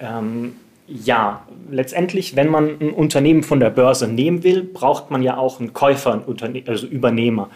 [0.00, 5.36] Ähm, ja, letztendlich, wenn man ein Unternehmen von der Börse nehmen will, braucht man ja
[5.36, 7.50] auch einen Käufer, einen also Übernehmer.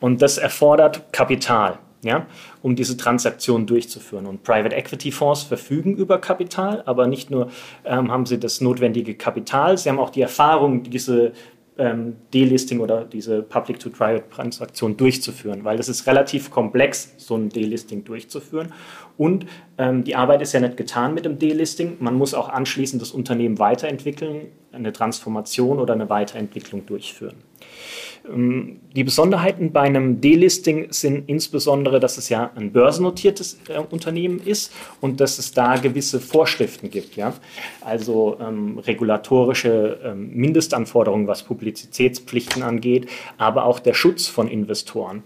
[0.00, 2.26] Und das erfordert Kapital, ja,
[2.62, 4.26] um diese Transaktion durchzuführen.
[4.26, 7.50] Und Private Equity Fonds verfügen über Kapital, aber nicht nur
[7.84, 11.32] ähm, haben sie das notwendige Kapital, sie haben auch die Erfahrung, diese
[11.78, 18.72] ähm, Delisting oder diese Public-to-Private-Transaktion durchzuführen, weil es ist relativ komplex, so ein Delisting durchzuführen.
[19.16, 19.46] Und
[19.78, 21.96] ähm, die Arbeit ist ja nicht getan mit dem Delisting.
[22.00, 27.36] Man muss auch anschließend das Unternehmen weiterentwickeln, eine Transformation oder eine Weiterentwicklung durchführen.
[28.32, 34.40] Ähm, die Besonderheiten bei einem Delisting sind insbesondere, dass es ja ein börsennotiertes äh, Unternehmen
[34.40, 37.16] ist und dass es da gewisse Vorschriften gibt.
[37.16, 37.34] Ja?
[37.82, 43.08] Also ähm, regulatorische ähm, Mindestanforderungen, was Publizitätspflichten angeht,
[43.38, 45.22] aber auch der Schutz von Investoren.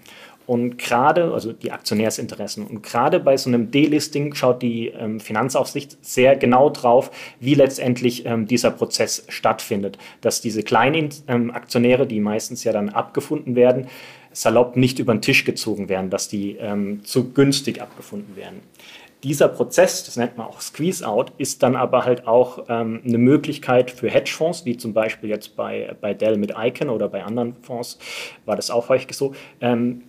[0.46, 6.05] Und gerade, also die Aktionärsinteressen, und gerade bei so einem Delisting schaut die ähm, Finanzaufsicht
[6.05, 9.96] sehr genau drauf, wie letztendlich ähm, dieser Prozess stattfindet.
[10.20, 13.87] Dass diese kleinen ähm, Aktionäre, die meistens ja dann abgefunden werden,
[14.33, 18.61] salopp nicht über den Tisch gezogen werden, dass die ähm, zu günstig abgefunden werden.
[19.22, 23.90] Dieser Prozess, das nennt man auch Squeeze-Out, ist dann aber halt auch ähm, eine Möglichkeit
[23.90, 27.98] für Hedgefonds, wie zum Beispiel jetzt bei, bei Dell mit Icon oder bei anderen Fonds
[28.46, 30.03] war das auch häufig so, ähm,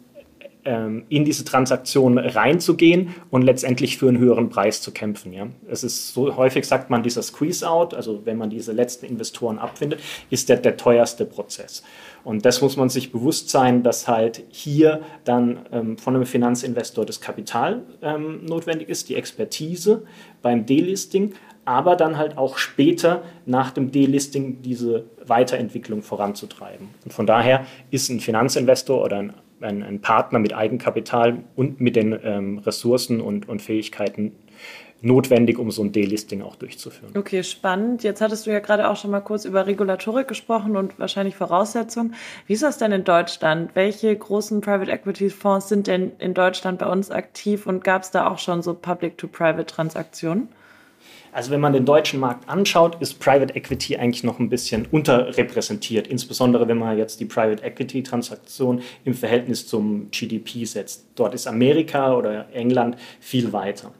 [0.65, 5.33] ähm, in diese Transaktion reinzugehen und letztendlich für einen höheren Preis zu kämpfen.
[5.33, 5.47] Ja?
[5.69, 9.99] Es ist so häufig sagt man, dieser Squeeze-out, also wenn man diese letzten Investoren abfindet,
[10.29, 11.83] ist der, der teuerste Prozess.
[12.23, 17.05] Und das muss man sich bewusst sein, dass halt hier dann ähm, von einem Finanzinvestor
[17.05, 20.03] das Kapital ähm, notwendig ist, die Expertise
[20.41, 21.33] beim Delisting,
[21.65, 26.89] aber dann halt auch später nach dem Delisting diese Weiterentwicklung voranzutreiben.
[27.05, 31.95] Und von daher ist ein Finanzinvestor oder ein ein, ein Partner mit Eigenkapital und mit
[31.95, 34.33] den ähm, Ressourcen und, und Fähigkeiten
[35.01, 37.13] notwendig, um so ein Delisting auch durchzuführen.
[37.17, 38.03] Okay, spannend.
[38.03, 42.13] Jetzt hattest du ja gerade auch schon mal kurz über Regulatorik gesprochen und wahrscheinlich Voraussetzungen.
[42.47, 43.71] Wie ist das denn in Deutschland?
[43.73, 48.11] Welche großen Private Equity Fonds sind denn in Deutschland bei uns aktiv und gab es
[48.11, 50.49] da auch schon so Public-to-Private-Transaktionen?
[51.33, 56.07] Also wenn man den deutschen Markt anschaut, ist Private Equity eigentlich noch ein bisschen unterrepräsentiert,
[56.07, 61.05] insbesondere wenn man jetzt die Private Equity Transaktion im Verhältnis zum GDP setzt.
[61.15, 63.91] Dort ist Amerika oder England viel weiter.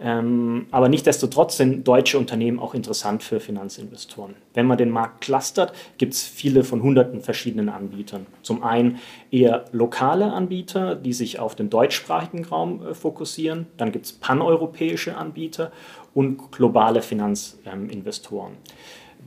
[0.00, 4.34] Ähm, aber nichtdestotrotz sind deutsche Unternehmen auch interessant für Finanzinvestoren.
[4.52, 8.26] Wenn man den Markt clustert, gibt es viele von hunderten verschiedenen Anbietern.
[8.42, 8.98] Zum einen
[9.30, 13.66] eher lokale Anbieter, die sich auf den deutschsprachigen Raum äh, fokussieren.
[13.76, 15.72] Dann gibt es paneuropäische Anbieter
[16.14, 18.54] und globale Finanzinvestoren.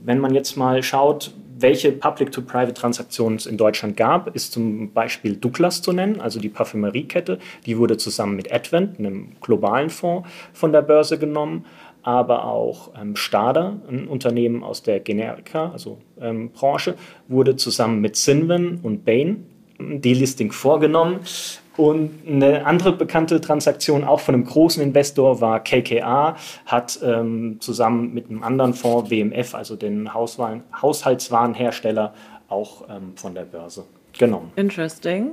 [0.02, 5.82] Wenn man jetzt mal schaut, welche Public-to-Private-Transaktionen es in Deutschland gab, ist zum Beispiel Douglas
[5.82, 7.38] zu nennen, also die Parfümeriekette.
[7.66, 11.64] Die wurde zusammen mit Advent, einem globalen Fonds, von der Börse genommen.
[12.02, 16.94] Aber auch ähm, Stada, ein Unternehmen aus der Generika, also ähm, Branche,
[17.28, 19.44] wurde zusammen mit Cinven und Bain
[19.78, 21.20] ein Delisting vorgenommen.
[21.80, 28.12] Und eine andere bekannte Transaktion auch von einem großen Investor war KKA, hat ähm, zusammen
[28.12, 32.12] mit einem anderen Fonds, WMF, also den Haushaltswarenhersteller,
[32.50, 33.86] auch ähm, von der Börse
[34.18, 34.52] genommen.
[34.56, 35.32] Interesting.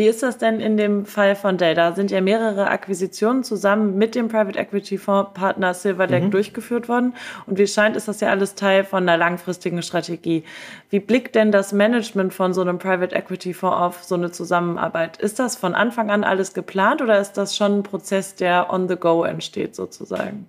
[0.00, 1.74] Wie ist das denn in dem Fall von Dell?
[1.74, 6.30] Da sind ja mehrere Akquisitionen zusammen mit dem Private Equity Fonds Partner Silver Lake mhm.
[6.30, 7.12] durchgeführt worden.
[7.46, 10.42] Und wie scheint, ist das ja alles Teil von einer langfristigen Strategie.
[10.88, 15.18] Wie blickt denn das Management von so einem Private Equity Fonds auf so eine Zusammenarbeit?
[15.18, 18.88] Ist das von Anfang an alles geplant oder ist das schon ein Prozess, der on
[18.88, 20.48] the go entsteht sozusagen?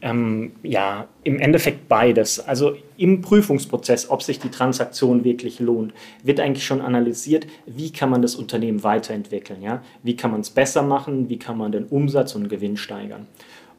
[0.00, 2.40] Ähm, ja, im Endeffekt beides.
[2.40, 8.10] Also im Prüfungsprozess, ob sich die Transaktion wirklich lohnt, wird eigentlich schon analysiert, wie kann
[8.10, 9.60] man das Unternehmen weiterentwickeln.
[9.60, 9.82] Ja?
[10.02, 13.26] Wie kann man es besser machen, wie kann man den Umsatz und Gewinn steigern.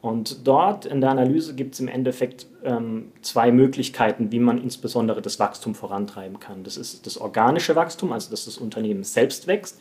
[0.01, 5.21] Und dort in der Analyse gibt es im Endeffekt ähm, zwei Möglichkeiten, wie man insbesondere
[5.21, 6.63] das Wachstum vorantreiben kann.
[6.63, 9.79] Das ist das organische Wachstum, also dass das Unternehmen selbst wächst,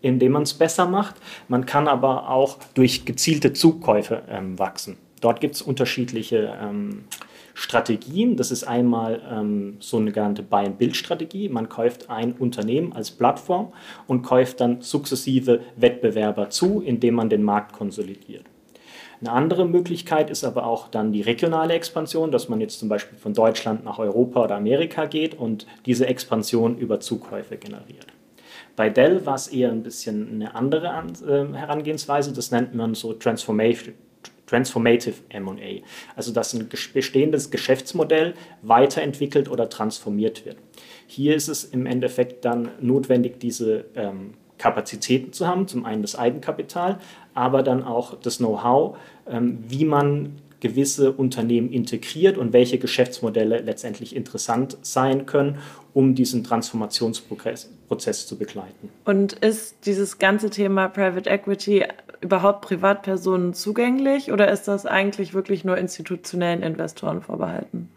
[0.00, 1.16] indem man es besser macht.
[1.46, 4.96] Man kann aber auch durch gezielte Zukäufe ähm, wachsen.
[5.20, 7.04] Dort gibt es unterschiedliche ähm,
[7.54, 8.36] Strategien.
[8.36, 11.48] Das ist einmal ähm, so eine genannte Buy-and-Build-Strategie.
[11.48, 13.72] Man kauft ein Unternehmen als Plattform
[14.06, 18.44] und kauft dann sukzessive Wettbewerber zu, indem man den Markt konsolidiert.
[19.20, 23.18] Eine andere Möglichkeit ist aber auch dann die regionale Expansion, dass man jetzt zum Beispiel
[23.18, 28.06] von Deutschland nach Europa oder Amerika geht und diese Expansion über Zukäufe generiert.
[28.76, 33.12] Bei Dell war es eher ein bisschen eine andere äh, Herangehensweise, das nennt man so
[33.12, 33.92] Transformation,
[34.50, 35.82] Transformative MA,
[36.16, 40.56] also dass ein bestehendes Geschäftsmodell weiterentwickelt oder transformiert wird.
[41.06, 46.16] Hier ist es im Endeffekt dann notwendig, diese ähm, Kapazitäten zu haben, zum einen das
[46.16, 46.98] Eigenkapital,
[47.32, 48.98] aber dann auch das Know-how,
[49.28, 55.58] ähm, wie man gewisse Unternehmen integriert und welche Geschäftsmodelle letztendlich interessant sein können,
[55.94, 58.90] um diesen Transformationsprozess zu begleiten.
[59.04, 61.84] Und ist dieses ganze Thema Private Equity
[62.20, 67.88] überhaupt Privatpersonen zugänglich oder ist das eigentlich wirklich nur institutionellen Investoren vorbehalten?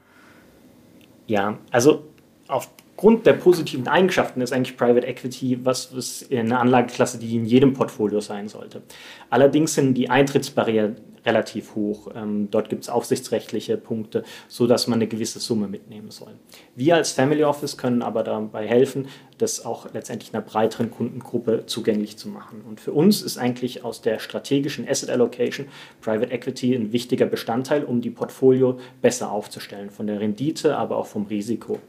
[1.27, 2.05] Ja, also
[2.47, 7.73] aufgrund der positiven Eigenschaften ist eigentlich Private Equity was, was eine Anlageklasse, die in jedem
[7.73, 8.81] Portfolio sein sollte.
[9.29, 10.95] Allerdings sind die Eintrittsbarrieren
[11.25, 12.09] relativ hoch.
[12.15, 16.33] Ähm, dort gibt es aufsichtsrechtliche Punkte, sodass man eine gewisse Summe mitnehmen soll.
[16.75, 19.07] Wir als Family Office können aber dabei helfen,
[19.37, 22.61] das auch letztendlich einer breiteren Kundengruppe zugänglich zu machen.
[22.67, 25.67] Und für uns ist eigentlich aus der strategischen Asset Allocation
[26.01, 31.07] Private Equity ein wichtiger Bestandteil, um die Portfolio besser aufzustellen, von der Rendite, aber auch
[31.07, 31.79] vom Risiko.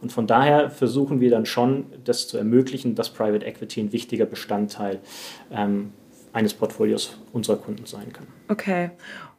[0.00, 4.26] Und von daher versuchen wir dann schon, das zu ermöglichen, dass Private Equity ein wichtiger
[4.26, 5.00] Bestandteil
[5.50, 5.92] ähm,
[6.34, 8.26] eines Portfolios unserer Kunden sein kann.
[8.48, 8.90] Okay.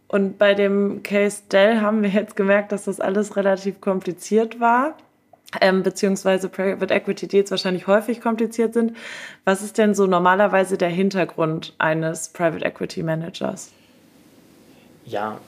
[0.07, 4.95] Und bei dem Case Dell haben wir jetzt gemerkt, dass das alles relativ kompliziert war.
[5.61, 8.95] Ähm, beziehungsweise Private Equity Deals wahrscheinlich häufig kompliziert sind.
[9.45, 13.71] Was ist denn so normalerweise der Hintergrund eines Private Equity Managers?
[15.05, 15.39] Ja,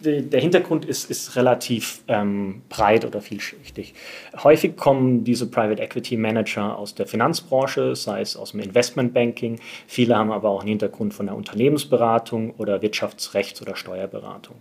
[0.00, 3.94] der Hintergrund ist, ist relativ ähm, breit oder vielschichtig.
[4.42, 9.58] Häufig kommen diese Private Equity Manager aus der Finanzbranche, sei es aus dem Investmentbanking.
[9.86, 14.56] Viele haben aber auch einen Hintergrund von der Unternehmensberatung oder Wirtschaftsrechts- oder Steuerberatung.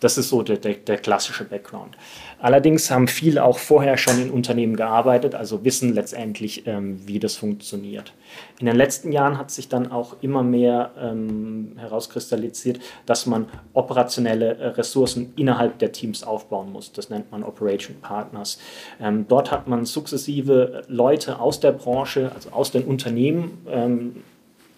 [0.00, 1.96] Das ist so der, der, der, klassische Background.
[2.38, 7.36] Allerdings haben viele auch vorher schon in Unternehmen gearbeitet, also wissen letztendlich, ähm, wie das
[7.36, 8.12] funktioniert.
[8.60, 14.65] In den letzten Jahren hat sich dann auch immer mehr ähm, herauskristallisiert, dass man operationelle
[14.68, 16.92] Ressourcen innerhalb der Teams aufbauen muss.
[16.92, 18.58] Das nennt man Operation Partners.
[19.00, 24.16] Ähm, dort hat man sukzessive Leute aus der Branche, also aus den Unternehmen, ähm,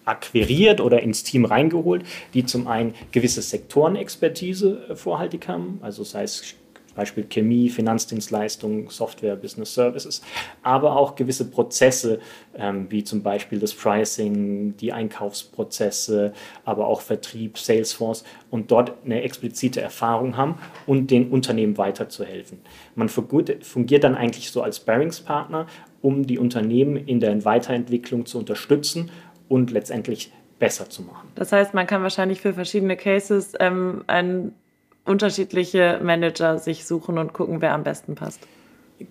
[0.05, 6.23] akquiriert oder ins Team reingeholt, die zum einen gewisse Sektorenexpertise äh, vorhaltig haben, also sei
[6.23, 6.55] es
[6.95, 10.21] Beispiel Chemie, Finanzdienstleistungen, Software, Business Services,
[10.63, 12.19] aber auch gewisse Prozesse,
[12.55, 16.33] ähm, wie zum Beispiel das Pricing, die Einkaufsprozesse,
[16.65, 22.59] aber auch Vertrieb, Salesforce und dort eine explizite Erfahrung haben und den Unternehmen weiterzuhelfen.
[22.95, 25.67] Man fungiert dann eigentlich so als Bearingspartner,
[26.01, 29.11] um die Unternehmen in der Weiterentwicklung zu unterstützen
[29.47, 31.29] und letztendlich besser zu machen.
[31.35, 34.53] Das heißt, man kann wahrscheinlich für verschiedene Cases ähm, ein,
[35.09, 38.39] unterschiedliche Manager sich suchen und gucken, wer am besten passt.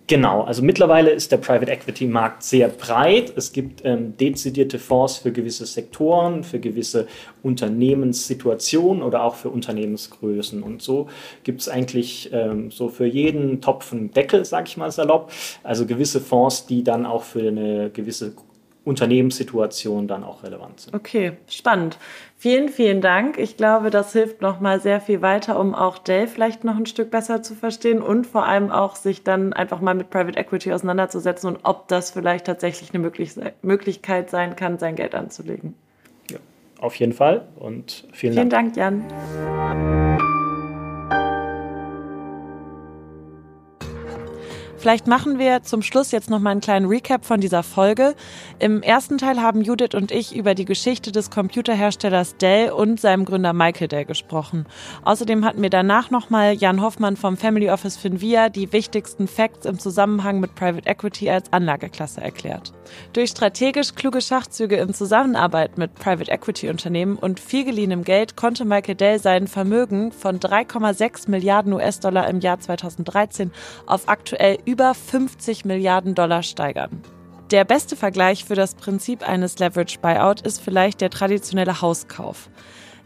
[0.07, 3.33] Genau, also mittlerweile ist der Private Equity Markt sehr breit.
[3.37, 7.07] Es gibt ähm, dezidierte Fonds für gewisse Sektoren, für gewisse
[7.43, 10.63] Unternehmenssituationen oder auch für Unternehmensgrößen.
[10.63, 11.09] Und so
[11.43, 15.33] gibt es eigentlich ähm, so für jeden Topf einen Deckel, sag ich mal salopp.
[15.63, 18.35] Also gewisse Fonds, die dann auch für eine gewisse
[18.89, 20.95] Unternehmenssituation dann auch relevant sind.
[20.95, 21.99] Okay, spannend.
[22.36, 23.39] Vielen, vielen Dank.
[23.39, 27.11] Ich glaube, das hilft nochmal sehr viel weiter, um auch Dell vielleicht noch ein Stück
[27.11, 31.49] besser zu verstehen und vor allem auch sich dann einfach mal mit Private Equity auseinanderzusetzen
[31.49, 33.11] und ob das vielleicht tatsächlich eine
[33.62, 35.74] Möglichkeit sein kann, sein Geld anzulegen.
[36.30, 36.39] Ja,
[36.80, 38.74] auf jeden Fall und vielen, vielen Dank.
[38.74, 40.58] Vielen Dank, Jan.
[44.79, 48.14] Vielleicht machen wir zum Schluss jetzt noch mal einen kleinen Recap von dieser Folge.
[48.61, 53.24] Im ersten Teil haben Judith und ich über die Geschichte des Computerherstellers Dell und seinem
[53.24, 54.66] Gründer Michael Dell gesprochen.
[55.03, 59.66] Außerdem hatten wir danach noch mal Jan Hoffmann vom Family Office Finvia die wichtigsten Facts
[59.66, 62.72] im Zusammenhang mit Private Equity als Anlageklasse erklärt.
[63.14, 68.64] Durch strategisch kluge Schachzüge in Zusammenarbeit mit Private Equity Unternehmen und viel geliehenem Geld konnte
[68.64, 73.51] Michael Dell sein Vermögen von 3,6 Milliarden US-Dollar im Jahr 2013
[73.87, 77.01] auf aktuell über 50 Milliarden Dollar steigern.
[77.51, 82.51] Der beste Vergleich für das Prinzip eines Leverage Buyout ist vielleicht der traditionelle Hauskauf.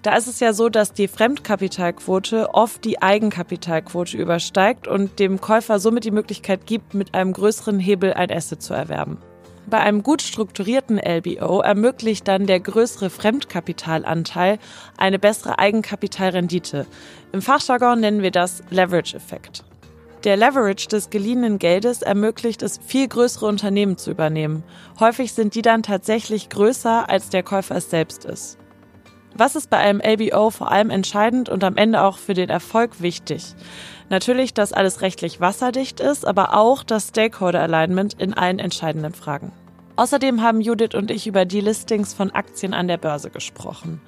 [0.02, 5.78] Da ist es ja so, dass die Fremdkapitalquote oft die Eigenkapitalquote übersteigt und dem Käufer
[5.78, 9.18] somit die Möglichkeit gibt, mit einem größeren Hebel ein Asset zu erwerben.
[9.66, 14.58] Bei einem gut strukturierten LBO ermöglicht dann der größere Fremdkapitalanteil
[14.96, 16.86] eine bessere Eigenkapitalrendite.
[17.30, 19.62] Im Fachjargon nennen wir das Leverage-Effekt.
[20.24, 24.62] Der Leverage des geliehenen Geldes ermöglicht es, viel größere Unternehmen zu übernehmen.
[25.00, 28.56] Häufig sind die dann tatsächlich größer, als der Käufer es selbst ist.
[29.34, 33.00] Was ist bei einem LBO vor allem entscheidend und am Ende auch für den Erfolg
[33.00, 33.54] wichtig?
[34.10, 39.50] Natürlich, dass alles rechtlich wasserdicht ist, aber auch das Stakeholder Alignment in allen entscheidenden Fragen.
[39.96, 44.00] Außerdem haben Judith und ich über die Listings von Aktien an der Börse gesprochen.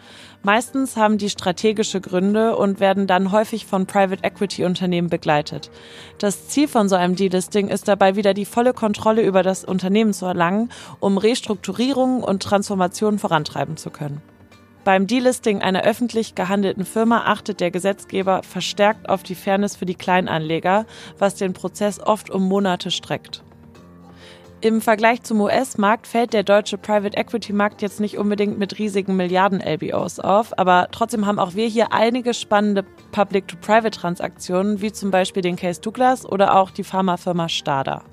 [0.45, 5.71] Meistens haben die strategische Gründe und werden dann häufig von Private Equity Unternehmen begleitet.
[6.19, 10.13] Das Ziel von so einem Delisting ist dabei wieder die volle Kontrolle über das Unternehmen
[10.13, 10.71] zu erlangen,
[11.01, 14.21] um Restrukturierungen und Transformationen vorantreiben zu können.
[14.85, 19.95] Beim Delisting einer öffentlich gehandelten Firma achtet der Gesetzgeber verstärkt auf die Fairness für die
[19.95, 20.85] Kleinanleger,
[21.19, 23.43] was den Prozess oft um Monate streckt.
[24.65, 30.21] Im Vergleich zum US-Markt fällt der deutsche Private Equity-Markt jetzt nicht unbedingt mit riesigen Milliarden-LBOs
[30.21, 35.83] auf, aber trotzdem haben auch wir hier einige spannende Public-to-Private-Transaktionen, wie zum Beispiel den Case
[35.83, 38.05] Douglas oder auch die Pharmafirma Stada.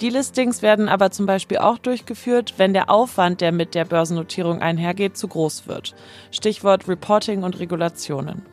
[0.00, 4.62] Die Listings werden aber zum Beispiel auch durchgeführt, wenn der Aufwand, der mit der Börsennotierung
[4.62, 5.96] einhergeht, zu groß wird.
[6.30, 8.46] Stichwort Reporting und Regulationen.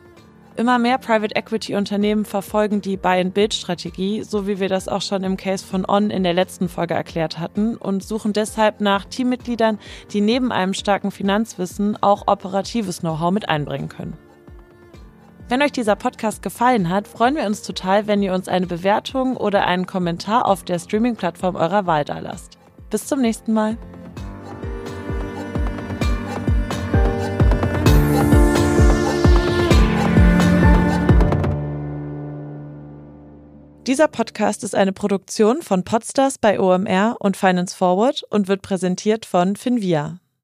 [0.56, 5.36] Immer mehr Private Equity Unternehmen verfolgen die Buy-and-Build-Strategie, so wie wir das auch schon im
[5.36, 9.78] Case von On in der letzten Folge erklärt hatten, und suchen deshalb nach Teammitgliedern,
[10.12, 14.14] die neben einem starken Finanzwissen auch operatives Know-how mit einbringen können.
[15.50, 19.36] Wenn euch dieser Podcast gefallen hat, freuen wir uns total, wenn ihr uns eine Bewertung
[19.36, 22.56] oder einen Kommentar auf der Streaming-Plattform eurer Wahl da lasst.
[22.88, 23.76] Bis zum nächsten Mal.
[33.86, 39.24] Dieser Podcast ist eine Produktion von Podstars bei OMR und Finance Forward und wird präsentiert
[39.24, 40.18] von Finvia.